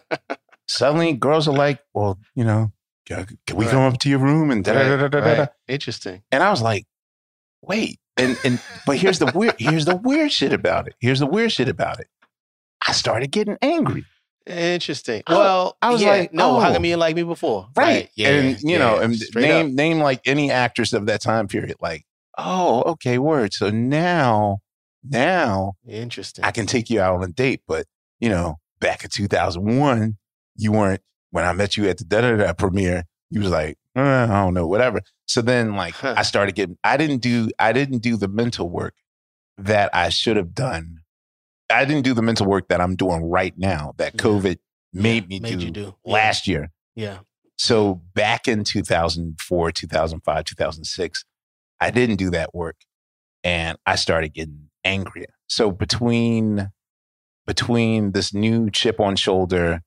[0.68, 2.72] suddenly girls are like, well, you know,
[3.08, 3.72] can we Right.
[3.72, 5.40] come up to your room and da da da da da da?
[5.40, 5.50] Right.
[5.68, 6.24] Interesting.
[6.32, 6.86] And I was like,
[7.62, 10.96] wait, and and but here's the weird here's the weird shit about it.
[11.00, 12.08] Here's the weird shit about it.
[12.88, 14.06] I started getting angry.
[14.46, 15.24] Interesting.
[15.28, 16.74] I- well, I was yeah, like, no, how oh.
[16.74, 17.68] come you didn't like me before?
[17.76, 18.10] Right.
[18.16, 18.30] Yeah.
[18.30, 19.72] and you know, yeah, and straight name up.
[19.74, 21.76] name like any actress of that time period.
[21.82, 22.06] Like,
[22.38, 23.54] oh, okay, word.
[23.54, 24.60] So now,
[25.04, 26.46] now Interesting.
[26.46, 27.62] I can take you out on a date.
[27.68, 27.88] But,
[28.20, 30.18] you know, back in 2001,
[30.56, 33.78] you weren't, when I met you at the da da da premiere, you was like,
[33.96, 35.02] uh, I don't know, whatever.
[35.26, 36.16] So then like Huh.
[36.18, 38.94] I started getting, I didn't do, I didn't do the mental work
[39.58, 41.00] that I should have done.
[41.70, 44.22] I didn't do the mental work that I'm doing right now that Yeah.
[44.22, 44.58] COVID
[44.94, 45.96] made me made do, do.
[46.06, 46.14] Yeah.
[46.14, 46.72] last year.
[46.96, 47.20] Yeah.
[47.58, 51.26] So back in 2004, 2005, 2006,
[51.82, 52.78] I didn't do that work
[53.44, 55.28] and I started getting angrier.
[55.48, 56.72] So between
[57.46, 59.82] between this new chip on shoulder,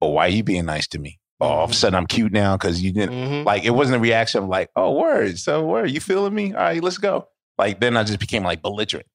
[0.00, 1.18] oh, why you being nice to me?
[1.40, 1.76] Oh, all of a Mhm.
[1.76, 3.44] sudden I'm cute now because you didn't Mhm.
[3.44, 6.52] like it wasn't a reaction of like, oh word, so word, you feeling me?
[6.52, 7.28] All right, let's go.
[7.56, 9.06] Like then I just became like belligerent.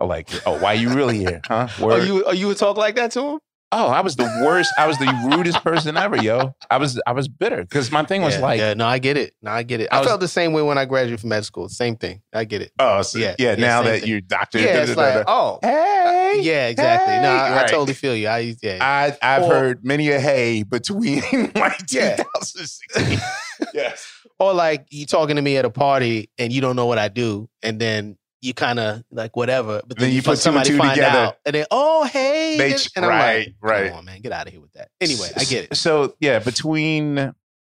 [0.00, 1.40] Or like, oh, why you really here?
[1.46, 1.68] Huh?
[1.68, 2.06] Are Word.
[2.06, 3.38] you are you would talk like that to him?
[3.76, 4.72] Oh, I was the worst.
[4.78, 5.06] I was the
[5.36, 6.54] rudest person ever, yo.
[6.70, 9.16] I was I was bitter because my thing was yeah, like, yeah, no, I get
[9.16, 9.34] it.
[9.42, 9.88] No, I get it.
[9.90, 11.68] I, I was- felt the same way when I graduated from med school.
[11.68, 12.22] Same thing.
[12.32, 12.72] I get it.
[12.78, 14.08] Oh, so, Yeah, yeah, yeah, Now that thing.
[14.08, 17.14] you're doctor, Yeah, it's like, oh, uh, hey, yeah, exactly.
[17.20, 18.28] No, I, I totally feel you.
[18.28, 18.78] I yeah.
[18.80, 21.20] I I've Or- heard many a hey between
[21.54, 22.16] like Yeah.
[22.16, 23.18] 2016.
[23.74, 24.06] yes,
[24.38, 27.08] or like you talking to me at a party and you don't know what I
[27.08, 30.76] do, and then you kind of like whatever, but then, Then you put somebody two
[30.78, 31.18] find together.
[31.18, 33.88] out, and then oh hey, They- and I'm right, like, right.
[33.88, 34.90] come on, man, get out of here with that.
[35.00, 35.76] Anyway, I get it.
[35.76, 37.34] So yeah, between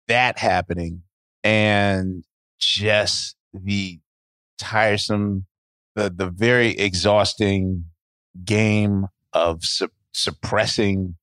[0.09, 1.03] that happening
[1.43, 2.25] and
[2.59, 4.01] just the
[4.59, 5.47] tiresome,
[5.95, 7.87] the the very exhausting
[8.45, 11.17] game of su- suppressing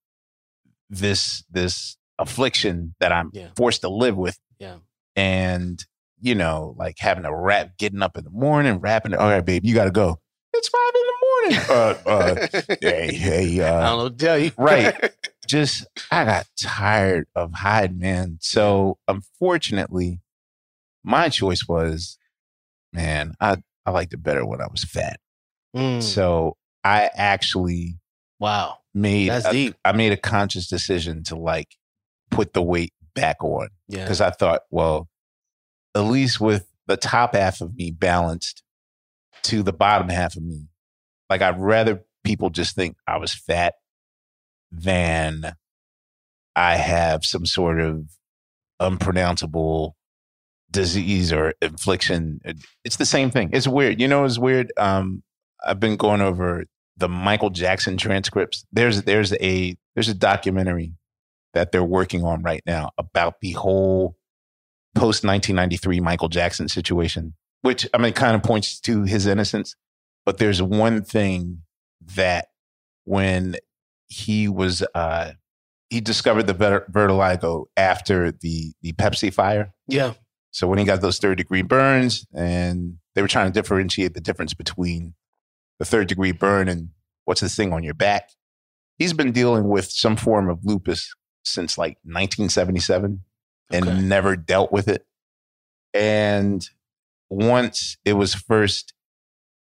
[0.89, 3.49] this this affliction that I'm Yeah.
[3.55, 4.37] forced to live with.
[4.59, 4.77] Yeah.
[5.15, 5.83] And
[6.21, 9.13] you know, like having to rap, getting up in the morning, rapping.
[9.13, 10.19] All right, babe, you got to go.
[10.53, 11.21] It's five in the morning.
[11.69, 14.51] Uh, uh, hey, hey, I uh, don't know tell you.
[14.57, 15.11] Right.
[15.47, 18.37] just I got tired of hiding, man.
[18.41, 20.19] So unfortunately,
[21.03, 22.17] my choice was,
[22.93, 25.19] man, I I liked it better when I was fat.
[25.75, 27.97] Mm, So I actually
[28.39, 29.75] wow, made that's a- deep.
[29.83, 31.69] I made a conscious decision to like
[32.29, 34.03] put the weight back on Yeah.
[34.03, 35.07] because I thought, well,
[35.95, 38.63] at least with the top half of me balanced
[39.43, 40.67] to the bottom half of me,
[41.29, 43.75] like I'd rather people just think I was fat
[44.71, 45.55] than
[46.55, 48.05] I have some sort of
[48.79, 49.95] unpronounceable
[50.69, 52.41] disease or infliction.
[52.83, 53.49] It's the same thing.
[53.53, 53.99] It's weird.
[53.99, 54.71] You know, it's weird.
[54.77, 55.23] Um,
[55.65, 56.65] I've been going over
[56.97, 58.65] the Michael Jackson transcripts.
[58.71, 60.93] There's there's a there's a documentary
[61.53, 64.15] that they're working on right now about the whole
[64.95, 67.33] post 1993 Michael Jackson situation.
[67.61, 69.75] which I mean, kind of points to his innocence.
[70.25, 71.63] But there's one thing
[72.15, 72.47] that
[73.05, 73.55] when
[74.07, 75.31] he was, uh,
[75.89, 79.73] he discovered the ver- vertigo after the the Pepsi fire.
[79.87, 80.13] Yeah.
[80.51, 84.21] So when he got those third degree burns, and they were trying to differentiate the
[84.21, 85.13] difference between
[85.79, 86.89] the third degree burn and
[87.25, 88.29] what's this thing on your back.
[88.97, 93.21] He's been dealing with some form of lupus since like 1977
[93.73, 94.01] and okay.
[94.01, 95.05] never dealt with it.
[95.93, 96.67] And
[97.29, 98.93] once it was first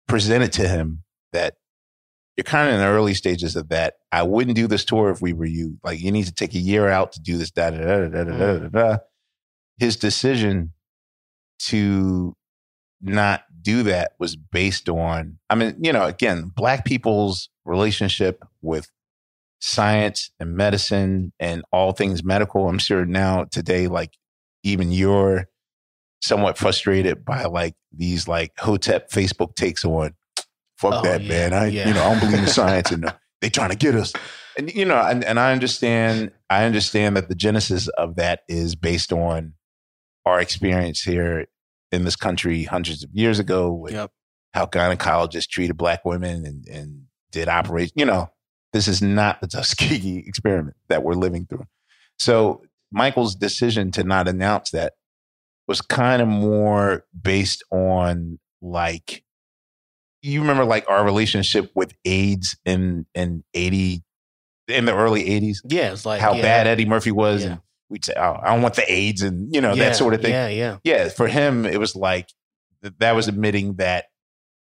[0.08, 1.56] presented to him that
[2.38, 3.96] you're kind of in the early stages of that.
[4.12, 5.78] I wouldn't do this tour if we were you.
[5.84, 7.52] Like you need to take a year out to do this.
[7.52, 8.60] Da da da da da da da.
[8.60, 8.72] Mm.
[8.72, 8.98] da.
[9.78, 10.74] His decision
[11.60, 12.36] to
[13.02, 15.38] not do that was based on.
[15.50, 18.90] I mean, you know, again, black people's relationship with
[19.66, 22.68] science and medicine and all things medical.
[22.68, 24.12] I'm sure now today, like
[24.64, 25.48] even you're
[26.22, 30.16] somewhat frustrated by like these like Hotep Facebook takes on
[30.78, 31.54] fuck Oh, that yeah, man.
[31.54, 31.88] I yeah.
[31.88, 34.12] you know, I don't believe in science and uh, they trying to get us.
[34.58, 38.76] And you know, and, and I understand I understand that the genesis of that is
[38.76, 39.54] based on
[40.26, 41.48] our experience here
[41.94, 44.12] in this country hundreds of years ago with Yep.
[44.54, 47.94] how gynecologists treated black women and, and did operation.
[47.96, 48.30] You know,
[48.74, 51.66] this is not the Tuskegee experiment that we're living through.
[52.20, 54.94] So Michael's decision to not announce that
[55.68, 59.24] was kind of more based on like
[60.22, 64.04] you remember like our relationship with AIDS in in eighty
[64.68, 65.92] in the early eighties, Yeah.
[65.92, 67.52] It's like how yeah, bad Eddie Murphy was, Yeah.
[67.52, 70.14] and we'd say, "Oh, I don't want the AIDS," and you know yeah, that sort
[70.14, 70.48] of thing Yeah.
[70.48, 70.78] Yeah.
[70.84, 72.30] yeah, for him, it was like
[72.82, 74.06] th- that was admitting that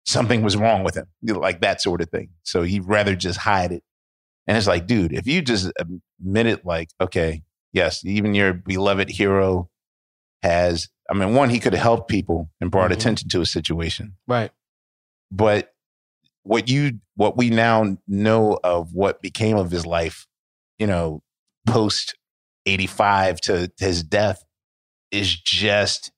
[0.06, 2.30] something was wrong with him, you know, like that sort of thing.
[2.42, 3.82] So he'd rather just hide it.
[4.46, 9.08] And it's like, dude, if you just admit it, like, okay, yes, even your beloved
[9.08, 9.70] hero
[10.42, 12.94] has, I mean, one, he could have helped people and brought Mhm.
[12.94, 14.16] attention to a situation.
[14.26, 14.50] Right.
[15.30, 15.72] But
[16.42, 20.26] what you, what we now know of what became of his life,
[20.78, 21.22] you know,
[21.66, 22.16] post
[22.66, 24.42] 85 to his death
[25.12, 26.10] is just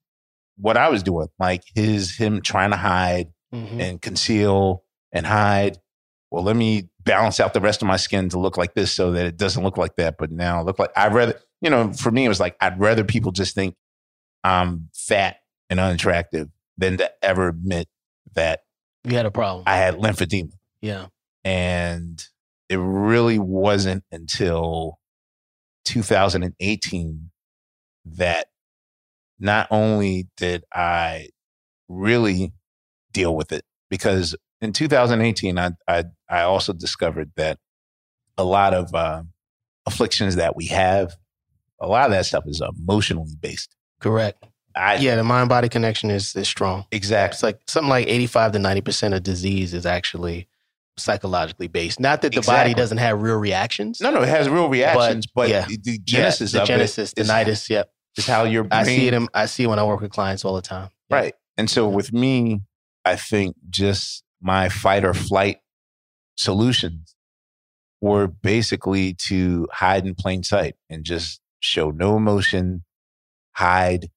[0.57, 1.27] what I was doing.
[1.37, 3.79] Like his, him trying to hide Mhm.
[3.79, 5.77] and conceal and hide.
[6.31, 9.11] Well, let me balance out the rest of my skin to look like this so
[9.11, 10.17] that it doesn't look like that.
[10.17, 13.03] But now look like I'd rather, you know, for me, it was like, I'd rather
[13.03, 13.75] people just think
[14.43, 15.37] I'm fat
[15.69, 17.87] and unattractive than to ever admit
[18.33, 18.61] that
[19.03, 19.63] You had a problem.
[19.67, 20.51] I had lymphedema.
[20.81, 21.07] yeah.
[21.43, 22.23] And
[22.69, 24.99] it really wasn't until
[25.85, 27.29] 2018
[28.05, 28.47] that
[29.39, 31.29] not only did I
[31.87, 32.51] really
[33.11, 37.57] deal with it, because in 2018, I, I, I also discovered that
[38.37, 39.23] a lot of uh,
[39.85, 41.13] afflictions that we have,
[41.79, 43.75] a lot of that stuff is emotionally based.
[43.99, 44.43] Correct.
[44.75, 45.15] I, Yeah.
[45.15, 46.85] The mind body connection is is strong.
[46.91, 47.35] exactly.
[47.35, 50.47] It's like something like 85 to 90% of disease is actually
[50.97, 51.99] psychologically based.
[51.99, 52.71] Not that the Exactly.
[52.71, 53.99] body doesn't have real reactions.
[54.01, 55.65] No, no, it has real reactions, but, yeah.
[55.65, 57.69] the, the Yeah, genesis the of genesis, it the is, nidus.
[57.69, 57.89] Yep.
[58.17, 59.13] is how your brain I see it.
[59.13, 60.89] In, I see it when I work with clients all the time.
[61.09, 61.15] Yeah.
[61.17, 61.33] Right.
[61.57, 62.61] And so with me,
[63.05, 65.57] I think just my fight or flight
[66.37, 67.15] solutions
[67.99, 72.83] were basically to hide in plain sight and just show no emotion,
[73.53, 74.09] hide.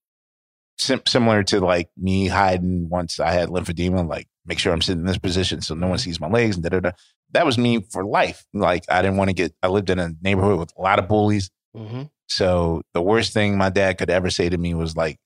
[0.77, 5.01] Sim- similar to like me hiding once I had lymphedema, like make sure I'm sitting
[5.01, 6.91] in this position so no one sees my legs and da da da.
[7.33, 8.45] That was me for life.
[8.53, 11.09] Like I didn't want to get, I lived in a neighborhood with a lot of
[11.09, 11.51] bullies.
[11.75, 15.17] hmm So the worst thing my dad could ever say to me was like,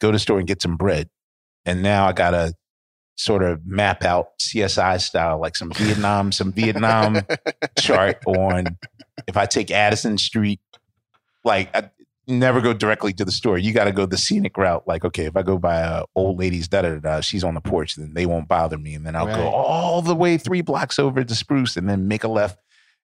[0.00, 1.10] go to the store and get some bread.
[1.66, 2.54] And now I gotta
[3.16, 7.20] sort of map out CSI style, like some Vietnam, some Vietnam
[7.78, 8.78] chart on
[9.26, 10.60] if I take Addison Street,
[11.44, 11.90] like I
[12.26, 13.58] never go directly to the store.
[13.58, 14.86] You got to go the scenic route.
[14.86, 17.60] Like, okay, if I go by a old lady's da da da, she's on the
[17.60, 18.94] porch, then they won't bother me.
[18.94, 22.24] And then I'll go all the way three blocks over to Spruce, and then make
[22.24, 22.58] a left,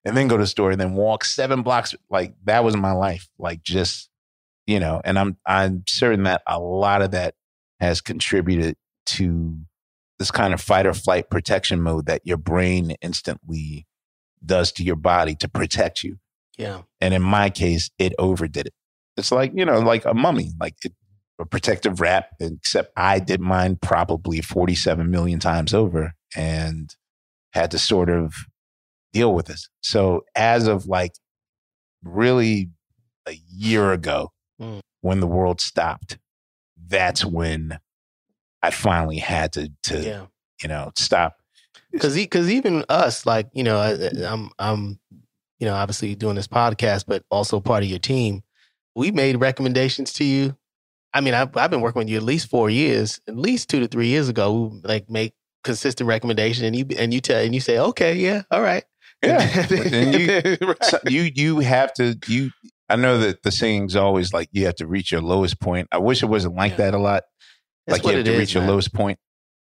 [0.05, 1.93] and then go to the store, and then walk seven blocks.
[2.09, 3.27] Like that was my life.
[3.37, 4.09] Like just
[4.67, 7.35] you know, and I'm I'm certain that a lot of that
[7.79, 8.75] has contributed
[9.07, 9.57] to
[10.19, 13.87] this kind of fight or flight protection mode that your brain instantly
[14.45, 16.17] does to your body to protect you.
[16.57, 16.81] Yeah.
[17.01, 18.73] And in my case, it overdid it.
[19.17, 20.93] It's like, you know, like a mummy, like it,
[21.39, 26.93] a protective wrap, except I did mine probably 47 million times over and
[27.53, 28.33] had to sort of
[29.13, 29.69] deal with this.
[29.81, 31.13] So as of like
[32.03, 32.69] really
[33.25, 34.81] a year ago, Mm.
[34.99, 36.17] when the world stopped,
[36.77, 37.79] that's when
[38.61, 40.25] I finally had to, to Yeah.
[40.61, 41.37] you know, stop.
[41.91, 44.99] Because because even us, like you know, I, I'm I'm
[45.59, 48.43] you know obviously doing this podcast, but also part of your team.
[48.95, 50.55] We made recommendations to you
[51.11, 53.79] I mean, I've, I've been working with you at least four years, at least two
[53.79, 54.53] to three years ago.
[54.71, 55.33] we, Like make
[55.63, 58.83] consistent recommendation, and you and you tell and you say, okay, yeah, all right,
[59.23, 59.65] Yeah.
[59.73, 61.03] You- Right.
[61.11, 62.51] You you have to you
[62.89, 65.87] I know that the saying's always like you have to reach your lowest point.
[65.91, 66.77] I wish it wasn't like Yeah.
[66.77, 67.23] that a lot.
[67.91, 69.19] Like you have to is, reach your lowest point.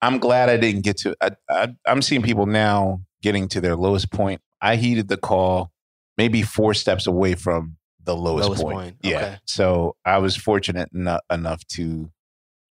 [0.01, 3.75] I'm glad I didn't get to I, I I'm seeing people now getting to their
[3.75, 4.41] lowest point.
[4.61, 5.71] I heeded the call
[6.17, 8.75] maybe four steps away from the lowest, Lowest point.
[8.75, 9.17] point, Yeah.
[9.17, 9.37] okay.
[9.45, 12.11] So I was fortunate eno- enough to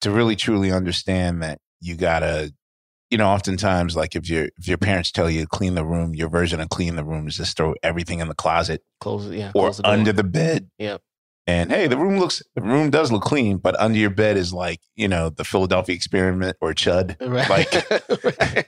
[0.03, 2.53] to really truly understand that you gotta
[3.11, 6.15] you know, oftentimes like if your if your parents tell you to clean the room,
[6.15, 9.37] your version of clean the room is just throw everything in the closet Close it,
[9.37, 10.69] yeah, or close the under the bed.
[10.79, 11.01] Yep.
[11.47, 14.53] And hey, the room looks the room does look clean, but under your bed is
[14.55, 17.17] like, you know, the Philadelphia experiment or C.H.U.D.
[17.27, 17.51] Right.
[17.51, 18.67] like- Right.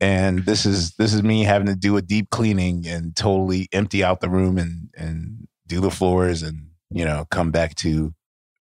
[0.00, 4.04] And this is this is me having to do a deep cleaning and totally empty
[4.04, 8.14] out the room and and do the floors and, you know, come back to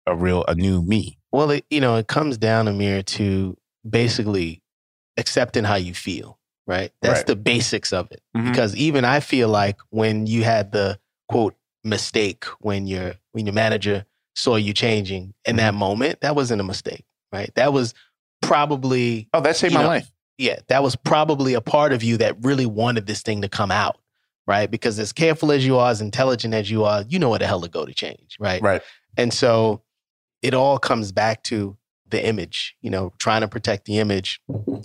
[0.06, 1.18] a real a new me.
[1.32, 3.54] Well, it, you know, it comes down, Ahmir, to
[3.88, 4.62] basically
[5.18, 6.90] accepting how you feel, right?
[7.02, 7.26] That's Right.
[7.26, 8.22] the basics of it.
[8.34, 8.48] Mhm.
[8.50, 11.54] Because even I feel like when you had the quote
[11.86, 15.78] mistake when your when your manager saw you changing in that mm-hmm.
[15.78, 17.50] moment, that wasn't a mistake, right?
[17.54, 17.94] That was
[18.42, 20.10] probably Oh, that saved my know, life.
[20.38, 23.70] yeah, that was probably a part of you that really wanted this thing to come
[23.70, 23.98] out,
[24.46, 24.70] right?
[24.70, 27.46] Because as careful as you are, as intelligent as you are, you know where the
[27.46, 28.60] hell to go to change, right?
[28.60, 28.82] Right.
[29.16, 29.82] And so
[30.42, 31.76] it all comes back to
[32.08, 34.40] the image, you know, trying to protect the image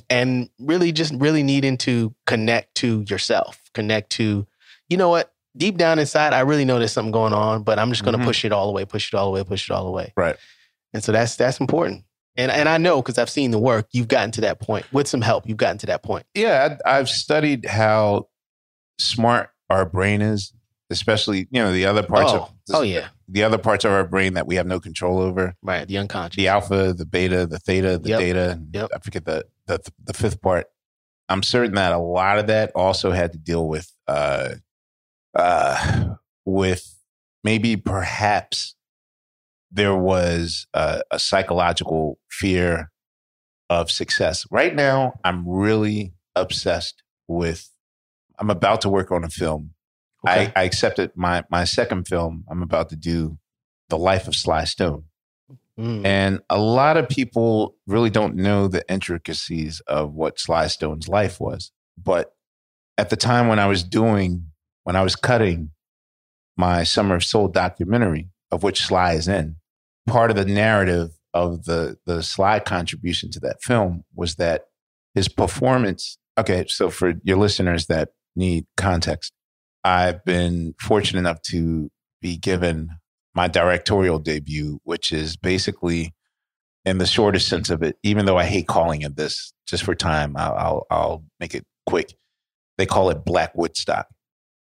[0.09, 4.47] and really just really needing to connect to yourself, connect to,
[4.89, 7.89] you know what, deep down inside, I really know there's something going on, but I'm
[7.91, 8.27] just going to Mhm.
[8.27, 10.13] push it all the way, push it all the way, push it all the way.
[10.15, 10.35] Right.
[10.93, 12.03] And so that's that's important.
[12.37, 14.85] And and I know because I've seen the work, you've gotten to that point.
[14.93, 16.25] With some help, you've gotten to that point.
[16.33, 18.27] Yeah, I, I've studied how
[18.99, 20.53] smart our brain is,
[20.89, 24.05] especially, you know, the other parts oh, of oh yeah, the other parts of our
[24.05, 25.55] brain that we have no control over.
[25.61, 25.87] right.
[25.87, 26.37] The unconscious.
[26.37, 28.19] the alpha, the beta, the theta, the Yep.
[28.19, 28.61] delta.
[28.73, 28.89] Yep.
[28.95, 30.67] I forget the, the the fifth part.
[31.29, 34.55] I'm certain that a lot of that also had to deal with uh
[35.35, 36.15] uh
[36.45, 36.97] with
[37.43, 38.75] maybe perhaps
[39.71, 42.91] there was a, a psychological fear
[43.69, 44.45] of success.
[44.51, 47.69] Right now, I'm really obsessed with.
[48.37, 49.71] I'm about to work on a film.
[50.27, 50.51] Okay.
[50.55, 52.43] I, I accepted my my second film.
[52.49, 53.37] I'm about to do
[53.89, 55.05] the life of Sly Stone.
[55.79, 56.05] Mm.
[56.05, 61.39] And a lot of people really don't know the intricacies of what Sly Stone's life
[61.39, 61.71] was.
[61.97, 62.33] But
[62.97, 64.50] at the time when I was doing,
[64.83, 65.71] when I was cutting
[66.57, 69.55] my Summer of Soul documentary, of which Sly is in,
[70.07, 74.65] part of the narrative of the, the Sly contribution to that film was that
[75.15, 76.17] his performance.
[76.37, 79.31] Okay, so for your listeners that need context,
[79.83, 81.89] I've been fortunate enough to
[82.21, 82.89] be given
[83.33, 86.13] my directorial debut, which is basically,
[86.85, 89.95] in the shortest sense of it, even though I hate calling it this, just for
[89.95, 92.13] time, I'll, I'll, I'll make it quick.
[92.77, 94.07] They call it Black Woodstock.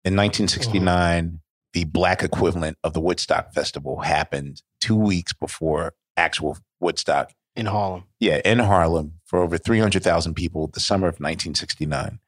[0.05, 1.41] In 1969,
[1.73, 7.33] the black equivalent of the Woodstock Festival happened two weeks before actual Woodstock.
[7.57, 8.05] in Harlem.
[8.21, 12.19] Yeah, in Harlem for over 300,000 people the summer of 1969.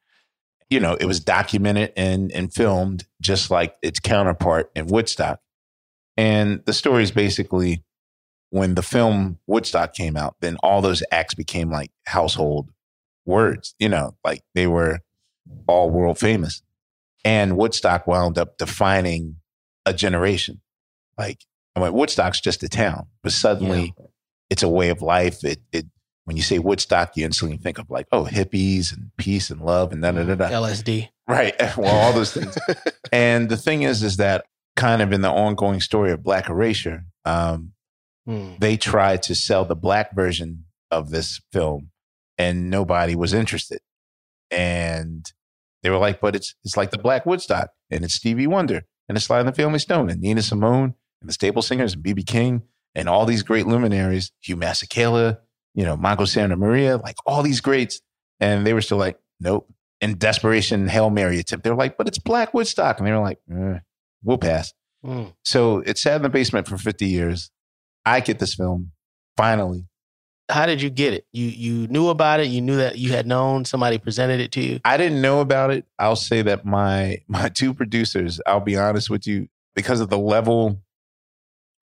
[0.71, 5.41] You know, it was documented and, and filmed just like its counterpart in Woodstock.
[6.17, 7.85] And the story is basically
[8.51, 12.71] when the film Woodstock came out, then all those acts became like household
[13.27, 15.01] words, you know, like they were
[15.67, 16.63] all world famous.
[17.25, 19.37] And Woodstock wound up defining
[19.85, 20.61] a generation.
[21.19, 21.41] Like,
[21.75, 23.95] I mean, Woodstock's just a town, but suddenly
[24.51, 25.45] it's a way of life.
[25.45, 25.87] It, it,
[26.25, 29.93] when you say Woodstock, you instantly think of like, oh, hippies and peace and love
[29.93, 30.49] and da da da da.
[30.49, 31.09] LSD.
[31.29, 31.55] Right.
[31.77, 32.57] Well, all those things.
[33.13, 34.45] and the thing is, is that
[34.77, 37.73] kind of in the ongoing story of Black erasure, um,
[38.29, 38.59] Mm.
[38.59, 41.91] they tried to sell the black version of this film,
[42.37, 43.79] and nobody was interested.
[44.51, 45.31] And
[45.87, 49.17] they were like, "But it's it's like the Black Woodstock, and it's Stevie Wonder, and
[49.17, 52.27] it's Sly and the Family Stone, and Nina Simone, and the Staple Singers, and BB
[52.27, 52.63] King,
[52.97, 55.39] and all these great luminaries, Hugh Masekela,
[55.75, 58.01] you know, Mongo Santamaria, like all these greats."
[58.41, 62.09] And they were still like, "Nope." In desperation, Hail Mary attempt, they were like, "But
[62.09, 63.79] it's Black Woodstock," and they were like, eh,
[64.25, 64.75] "We'll pass."
[65.05, 65.35] Mm.
[65.45, 67.53] So it sat in the basement for 50 years.
[68.05, 68.91] I get this film
[69.37, 69.87] finally.
[70.49, 71.27] How did you get it?
[71.33, 72.47] You you knew about it.
[72.47, 74.81] You knew that you had known somebody presented it to you.
[74.85, 75.85] I didn't know about it.
[75.99, 80.19] I'll say that my my two producers, I'll be honest with you, because of the
[80.19, 80.81] level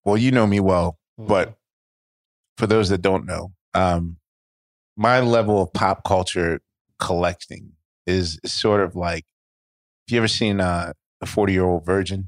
[0.05, 1.57] well, you know me well, but
[2.57, 4.17] for those that don't know, um
[4.97, 6.59] my level of pop culture
[6.99, 7.71] collecting
[8.05, 9.25] is, sort of like
[10.07, 10.91] have you ever seen uh,
[11.21, 12.27] a 40 year old virgin?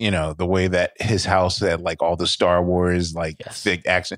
[0.00, 3.62] you know, the way that his house had like all the Star Wars, like Yes.
[3.62, 4.16] big action.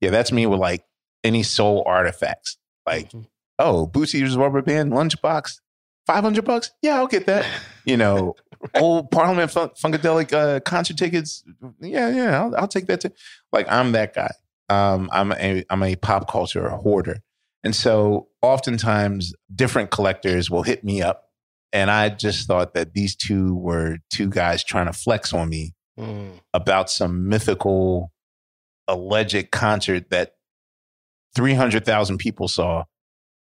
[0.00, 0.84] Yeah, that's me with like
[1.24, 2.58] any soul artifacts.
[2.86, 3.26] Like, Mhm.
[3.58, 5.58] oh, Bootsy's rubber band lunchbox,
[6.06, 6.70] 500 bucks?
[6.82, 7.46] Yeah, I'll get that.
[7.86, 8.36] You know,
[8.76, 11.42] old Parliament Fun- Funkadelic uh, concert tickets.
[11.80, 13.10] Yeah, yeah, I'll, I'll take that too.
[13.52, 14.30] Like, I'm that guy.
[14.68, 17.18] Um, I'm a, I'm a pop culture hoarder.
[17.64, 21.22] And so oftentimes different collectors will hit me up.
[21.72, 25.74] And I just thought that these two were two guys trying to flex on me
[25.98, 26.40] Mm.
[26.52, 28.10] about some mythical
[28.88, 30.32] alleged concert that
[31.34, 32.84] 300,000 people saw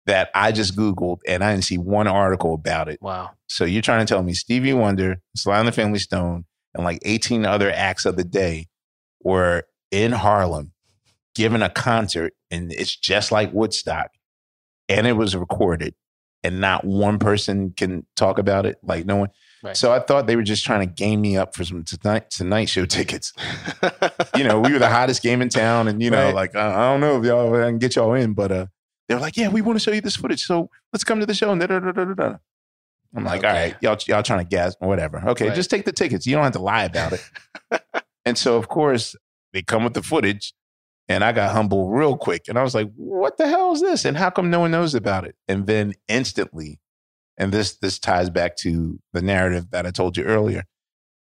[0.06, 3.02] that I just Googled and I didn't see one article about it.
[3.02, 3.32] Wow.
[3.48, 7.00] So you're trying to tell me Stevie Wonder, Sly and the Family Stone, and like
[7.04, 8.68] 18 other acts of the day
[9.24, 10.72] were in Harlem
[11.36, 14.12] giving a concert and it's just like Woodstock
[14.90, 15.94] and it was recorded
[16.44, 18.78] and not one person can talk about it.
[18.84, 19.30] Like no one.
[19.64, 19.78] Right.
[19.78, 22.66] So I thought they were just trying to game me up for some tonight, tonight
[22.70, 23.34] show tickets.
[24.36, 26.34] You know, we were the hottest game in town and, you know, Right.
[26.36, 28.66] like, I, I don't know if y'all, I can get y'all in, but, uh,
[29.10, 30.46] they were like, yeah, we want to show you this footage.
[30.46, 31.52] So let's come to the show.
[31.52, 32.36] And da, da, da, da, da.
[33.16, 33.48] I'm like, Okay.
[33.48, 35.22] all right, y'all, y'all trying to gas, or whatever.
[35.32, 35.56] Okay, Right.
[35.56, 36.26] just take the tickets.
[36.26, 37.84] You don't have to lie about it.
[38.26, 39.16] and so, of course,
[39.52, 40.54] they come with the footage,
[41.10, 42.44] and I got humble real quick.
[42.48, 44.06] And I was like, what the hell is this?
[44.06, 45.36] And how come no one knows about it?
[45.50, 46.80] And then instantly,
[47.42, 50.64] and this this ties back to the narrative that I told you earlier.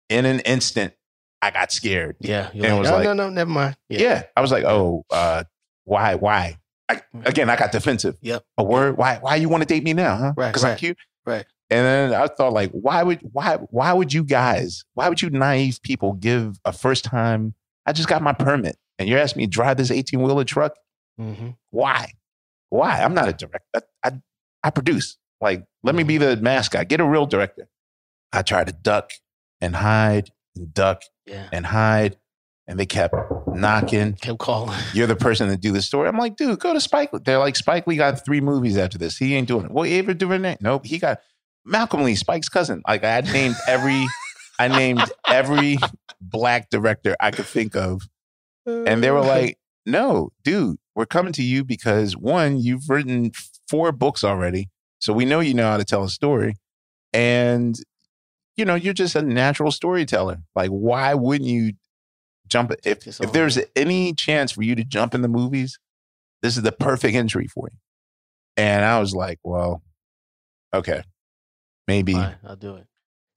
[0.09, 0.93] In an instant,
[1.41, 2.15] I got scared.
[2.19, 2.49] yeah.
[2.53, 3.77] You're And like, was no, like- no, no, never mind.
[3.89, 4.23] Yeah.
[4.35, 5.43] I was like, oh, uh,
[5.85, 6.57] why, why?
[6.89, 8.17] I, again, I got defensive.
[8.21, 8.43] Yep.
[8.57, 8.97] A word?
[8.97, 9.19] Why?
[9.21, 10.17] Why you want to date me now?
[10.17, 10.33] Huh?
[10.35, 10.97] Right, Because I'm cute.
[11.25, 11.45] right.
[11.69, 14.83] And then I thought, like, why would why why would you guys?
[14.95, 17.53] Why would you naive people give a first time?
[17.85, 20.73] I just got my permit, and you're asking me to drive this 18 wheeler truck.
[21.19, 22.11] hmm Why?
[22.69, 23.01] Why?
[23.03, 23.59] I'm not a director.
[23.75, 24.11] I, I
[24.63, 25.17] I produce.
[25.41, 26.35] Like, let me be mm-hmm.
[26.35, 26.87] the mascot.
[26.87, 27.67] Get a real director.
[28.31, 29.11] I tried to duck
[29.61, 31.47] and hide and duck Yeah.
[31.51, 32.17] and hide,
[32.67, 33.15] and they kept
[33.47, 34.77] knocking Kept calling.
[34.93, 36.07] you're the person to do the story.
[36.07, 37.13] I'm like, dude, go to Spike.
[37.13, 37.21] Lee.
[37.23, 39.17] They're like, Spike Lee got three movies after this.
[39.17, 39.71] He ain't doing it.
[39.71, 40.61] Well, you ever doing that?
[40.61, 40.85] Nope.
[40.85, 41.19] He got
[41.65, 42.81] Malcolm Lee, Spike's cousin.
[42.87, 44.05] Like I named every,
[44.59, 45.77] I named every
[46.21, 48.07] black director I could think of,
[48.65, 53.31] and they were like, no, dude, we're coming to you because one, you've written
[53.67, 54.69] four books already,
[54.99, 56.55] so we know you know how to tell a story,
[57.13, 57.75] and
[58.55, 60.37] you know you're just a natural storyteller.
[60.55, 61.73] Like, why wouldn't you
[62.47, 65.79] jump if if there's any chance for you to jump in the movies?
[66.41, 67.77] This is the perfect entry for you.
[68.55, 69.81] And I was like, well,
[70.73, 71.03] okay,
[71.87, 72.13] maybe.
[72.13, 72.85] Fine, I'll do it.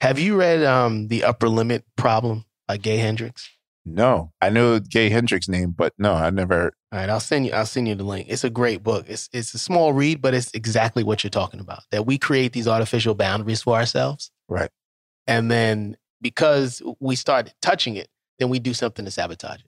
[0.01, 3.51] Have you read um the Upper Limit Problem by Gay Hendricks?
[3.85, 6.73] No, I know Gay Hendricks' name, but no, I never.
[6.93, 7.53] All right, I'll send you.
[7.53, 8.27] I'll send you the link.
[8.29, 9.07] It's a great book.
[9.09, 11.81] It's it's a small read, but it's exactly what you're talking about.
[11.91, 14.71] That we create these artificial boundaries for ourselves, Right.
[15.27, 18.07] and then because we start touching it,
[18.39, 19.67] then we do something to sabotage it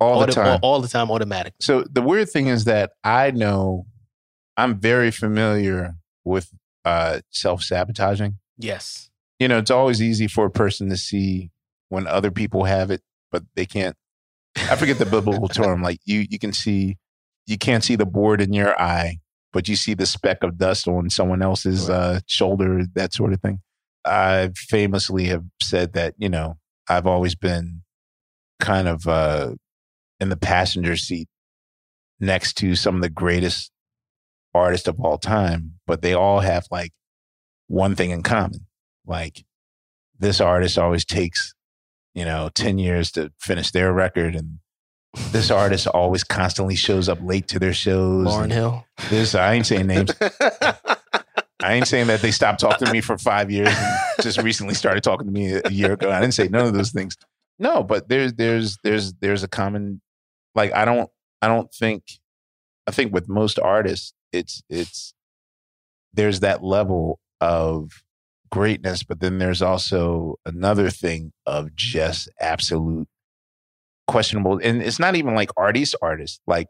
[0.00, 0.58] All the Auto- time.
[0.62, 1.58] all the time, automatically.
[1.60, 3.86] So the weird thing is that I know
[4.56, 5.94] I'm very familiar
[6.24, 6.50] with
[6.84, 8.38] uh, self sabotaging.
[8.58, 9.10] Yes.
[9.38, 11.50] You know, it's always easy for a person to see
[11.88, 13.02] when other people have it,
[13.32, 13.96] but they can't.
[14.56, 15.82] I forget the biblical term.
[15.82, 16.98] Like you, you can see,
[17.46, 19.18] you can't see the board in your eye,
[19.52, 21.96] but you see the speck of dust on someone else's Right.
[21.96, 23.60] uh, shoulder, that sort of thing.
[24.04, 26.58] I famously have said that you know
[26.88, 27.82] I've always been
[28.60, 29.54] kind of uh,
[30.20, 31.28] in the passenger seat
[32.20, 33.70] next to some of the greatest
[34.54, 36.92] artists of all time, but they all have like
[37.68, 38.66] one thing in common.
[39.06, 39.44] Like
[40.18, 41.54] this artist always takes,
[42.14, 44.34] you know, 10 years to finish their record.
[44.34, 44.58] And
[45.30, 48.26] this artist always constantly shows up late to their shows.
[48.26, 48.84] Lauryn Hill.
[49.10, 50.12] This, I ain't saying names.
[51.62, 54.74] I ain't saying that they stopped talking to me for five years and just recently
[54.74, 56.10] started talking to me a year ago.
[56.10, 57.16] I didn't say none of those things.
[57.58, 60.00] No, but there's there's there's there's a common
[60.54, 61.08] like I don't
[61.40, 62.02] I don't think
[62.86, 65.14] I think with most artists it's it's
[66.12, 68.02] there's that level of
[68.52, 73.08] greatness, but then there's also another thing of just absolute
[74.06, 76.66] questionable and it's not even like artist artists like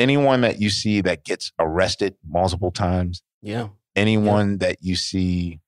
[0.00, 3.68] anyone that you see that gets arrested multiple times yeah.
[3.94, 5.60] anyone that you see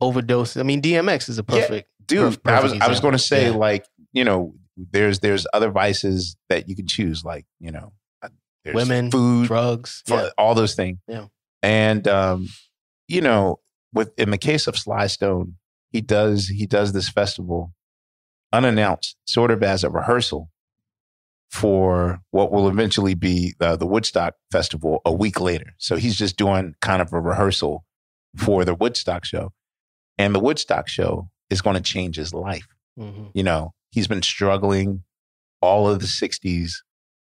[0.00, 0.56] Overdose.
[0.58, 1.88] I mean, DMX is a perfect.
[2.04, 3.46] dude Perf- i was perfect i was going to say.
[3.46, 3.56] Yeah.
[3.56, 7.92] like you know there's there's other vices that you can choose like you know
[8.22, 8.28] uh,
[8.64, 10.02] there's Women, food drugs.
[10.06, 10.28] Yeah.
[10.36, 11.26] all those things Yeah.
[11.62, 12.48] and um
[13.08, 13.58] you know
[13.94, 15.54] with in the case of sly stone
[15.90, 17.72] he does he does this festival
[18.52, 20.50] unannounced sort of as a rehearsal
[21.50, 26.36] for what will eventually be the, the woodstock festival a week later so he's just
[26.36, 27.84] doing kind of a rehearsal
[28.36, 29.52] for the woodstock show
[30.18, 32.66] and the woodstock show is going to change his life.
[32.98, 33.26] Mm-hmm.
[33.34, 35.02] You know, he's been struggling
[35.60, 36.72] all of the 60s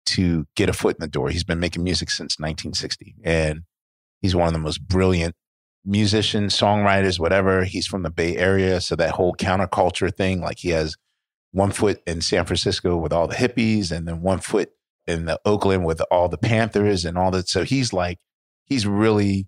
[0.06, 1.30] to get a foot in the door.
[1.30, 3.62] He's been making music since 1960 and
[4.22, 5.36] he's one of the most brilliant
[5.86, 7.64] musicians, songwriters, whatever.
[7.64, 8.82] He's from the Bay Area.
[8.82, 10.96] So that whole counterculture thing, like he has
[11.52, 14.72] one foot in San Francisco with all the hippies and then one foot
[15.06, 17.50] in the Oakland with all the Panthers and all that.
[17.50, 18.18] So he's like,
[18.66, 19.48] he's really,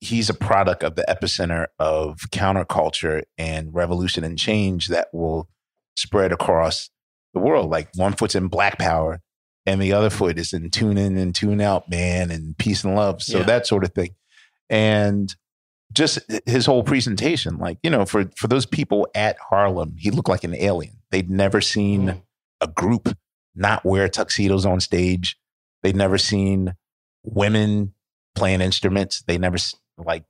[0.00, 5.48] he's a product of the epicenter of counterculture and revolution and change that will
[5.96, 6.90] spread across
[7.34, 7.68] the world.
[7.68, 9.20] Like one foot's in black power
[9.66, 12.94] and the other foot is in tune in and tune out, man, and peace and
[12.94, 13.22] love.
[13.22, 13.44] So yeah.
[13.44, 14.14] that sort of thing.
[14.70, 15.34] And
[15.92, 20.28] just his whole presentation, like, you know, for, for those people at Harlem, he looked
[20.28, 20.98] like an alien.
[21.10, 22.22] They'd never seen mm.
[22.60, 23.16] a group
[23.54, 25.36] not wear tuxedos on stage.
[25.82, 26.74] They'd never seen
[27.24, 27.94] women
[28.34, 29.22] playing instruments.
[29.26, 29.58] They never
[29.96, 30.24] like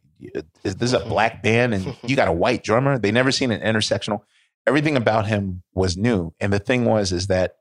[0.62, 2.98] this is a black band and you got a white drummer?
[2.98, 4.22] They never seen an intersectional.
[4.66, 6.34] Everything about him was new.
[6.40, 7.52] And the thing was is that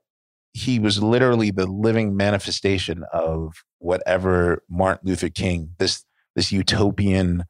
[0.52, 7.44] he was literally the living manifestation of whatever Martin Luther King, this this utopian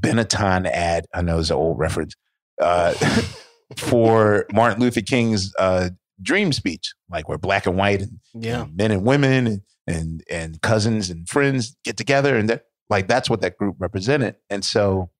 [0.00, 2.14] Benetton ad, I know it's an old reference,
[2.60, 2.92] uh,
[3.76, 5.90] for Martin Luther King's uh,
[6.20, 8.62] dream speech, like where black and white and, yeah.
[8.62, 13.06] and men and women and, and, and cousins and friends get together, and that like
[13.08, 14.36] that's what that group represented.
[14.50, 15.10] And so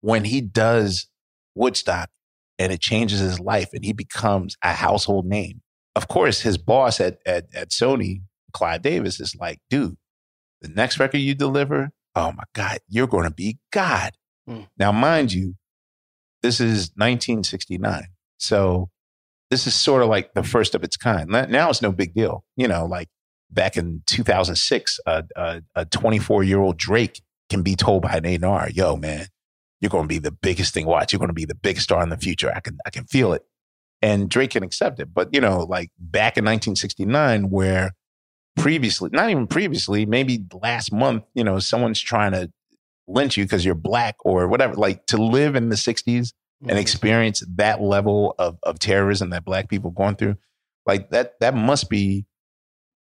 [0.00, 1.08] when he does
[1.54, 2.10] Woodstock
[2.58, 5.62] and it changes his life and he becomes a household name,
[5.96, 9.96] of course, his boss at at, at Sony, Clive Davis, is like, dude,
[10.60, 14.12] the next record you deliver, oh my God, you're going to be God.
[14.48, 14.68] Mm.
[14.78, 15.54] Now, mind you,
[16.42, 18.04] this is 1969.
[18.38, 18.90] So
[19.50, 21.28] this is sort of like the first of its kind.
[21.28, 22.44] Now it's no big deal.
[22.56, 23.08] You know, like
[23.50, 28.96] back in 2006, a 24 year old Drake can be told by an A&R, yo,
[28.96, 29.26] man,
[29.80, 31.12] you're going to be the biggest thing watch.
[31.12, 32.52] You're going to be the biggest star in the future.
[32.54, 33.42] I can, I can feel it.
[34.02, 35.12] And Drake can accept it.
[35.12, 37.92] But, you know, like back in 1969, where
[38.56, 42.50] previously, not even previously, maybe last month, you know, someone's trying to
[43.08, 46.76] lynch you because you're black or whatever, like to live in the 60s and mm-hmm.
[46.76, 50.36] experience that level of, of terrorism that black people going through,
[50.86, 52.26] like that, that must be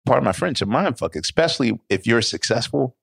[0.04, 2.96] part of my French, a mind fuck, especially if you're successful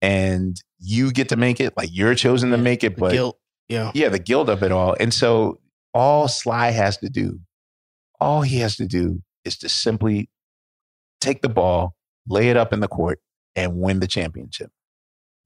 [0.00, 3.38] and you get to make it, like you're chosen to make it, but guilt.
[3.68, 3.90] Yeah.
[3.94, 4.94] Yeah, the guilt of it all.
[5.00, 5.60] And so
[5.94, 7.40] all Sly has to do,
[8.20, 10.28] all he has to do is to simply
[11.24, 11.94] take the ball,
[12.28, 13.20] lay it up in the court,
[13.56, 14.70] and win the championship.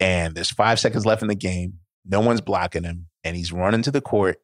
[0.00, 1.74] And there's five seconds left in the game.
[2.04, 4.40] No one's blocking him and he's running to the court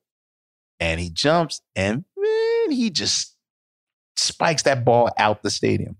[0.81, 3.37] and he jumps and man, he just
[4.17, 5.97] spikes that ball out the stadium.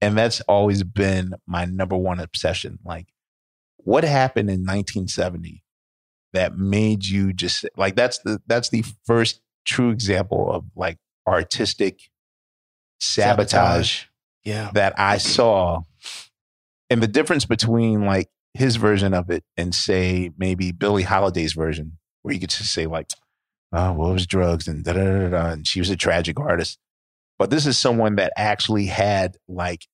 [0.00, 2.78] And that's always been my number one obsession.
[2.84, 3.06] Like,
[3.78, 5.62] what happened in 1970
[6.32, 12.00] that made you just like that's the that's the first true example of like artistic
[13.00, 14.04] sabotage, sabotage.
[14.44, 15.82] Yeah that I saw
[16.90, 21.98] and the difference between like his version of it and say maybe Billie Holiday's version
[22.22, 23.10] where you could just say like,
[23.72, 26.38] oh, well, it was drugs and da da da da, and she was a tragic
[26.40, 26.78] artist.
[27.38, 29.86] But this is someone that actually had like,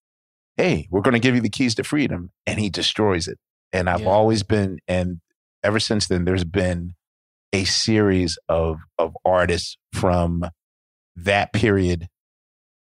[0.57, 3.39] hey, we're going to give you the keys to freedom, and he destroys it.
[3.73, 4.09] And I've yeah.
[4.09, 5.21] always been, and
[5.65, 6.95] ever since then, there's been
[7.53, 10.45] a series of of artists from
[11.17, 12.09] that period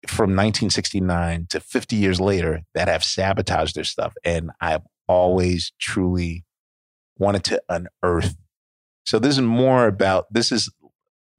[0.07, 6.45] from 1969 to 50 years later that have sabotaged their stuff and i've always truly
[7.19, 8.37] wanted to unearth
[9.05, 10.71] so this is more about this is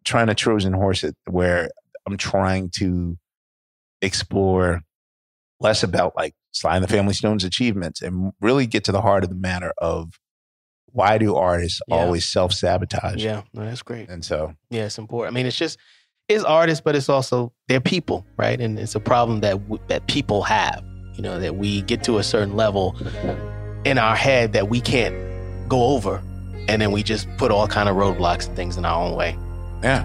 [0.04, 1.70] trying to Trojan horse it where
[2.06, 3.18] I'm trying to
[4.02, 4.82] explore
[5.60, 9.24] less about like Sly and the Family Stone's achievements and really get to the heart
[9.24, 10.20] of the matter of
[10.88, 11.96] why do artists yeah.
[11.96, 13.24] always self sabotage?
[13.24, 14.10] Yeah, no, that's great.
[14.10, 15.34] And so, yeah, it's important.
[15.34, 15.78] I mean, it's just
[16.36, 18.60] it's artists, but it's also they're people, right?
[18.60, 20.84] And it's a problem that w- that people have.
[21.16, 22.96] You know, that we get to a certain level
[23.84, 25.14] in our head that we can't
[25.68, 26.22] go over
[26.68, 29.38] and then we just put all kind of roadblocks and things in our own way.
[29.84, 30.04] Yeah.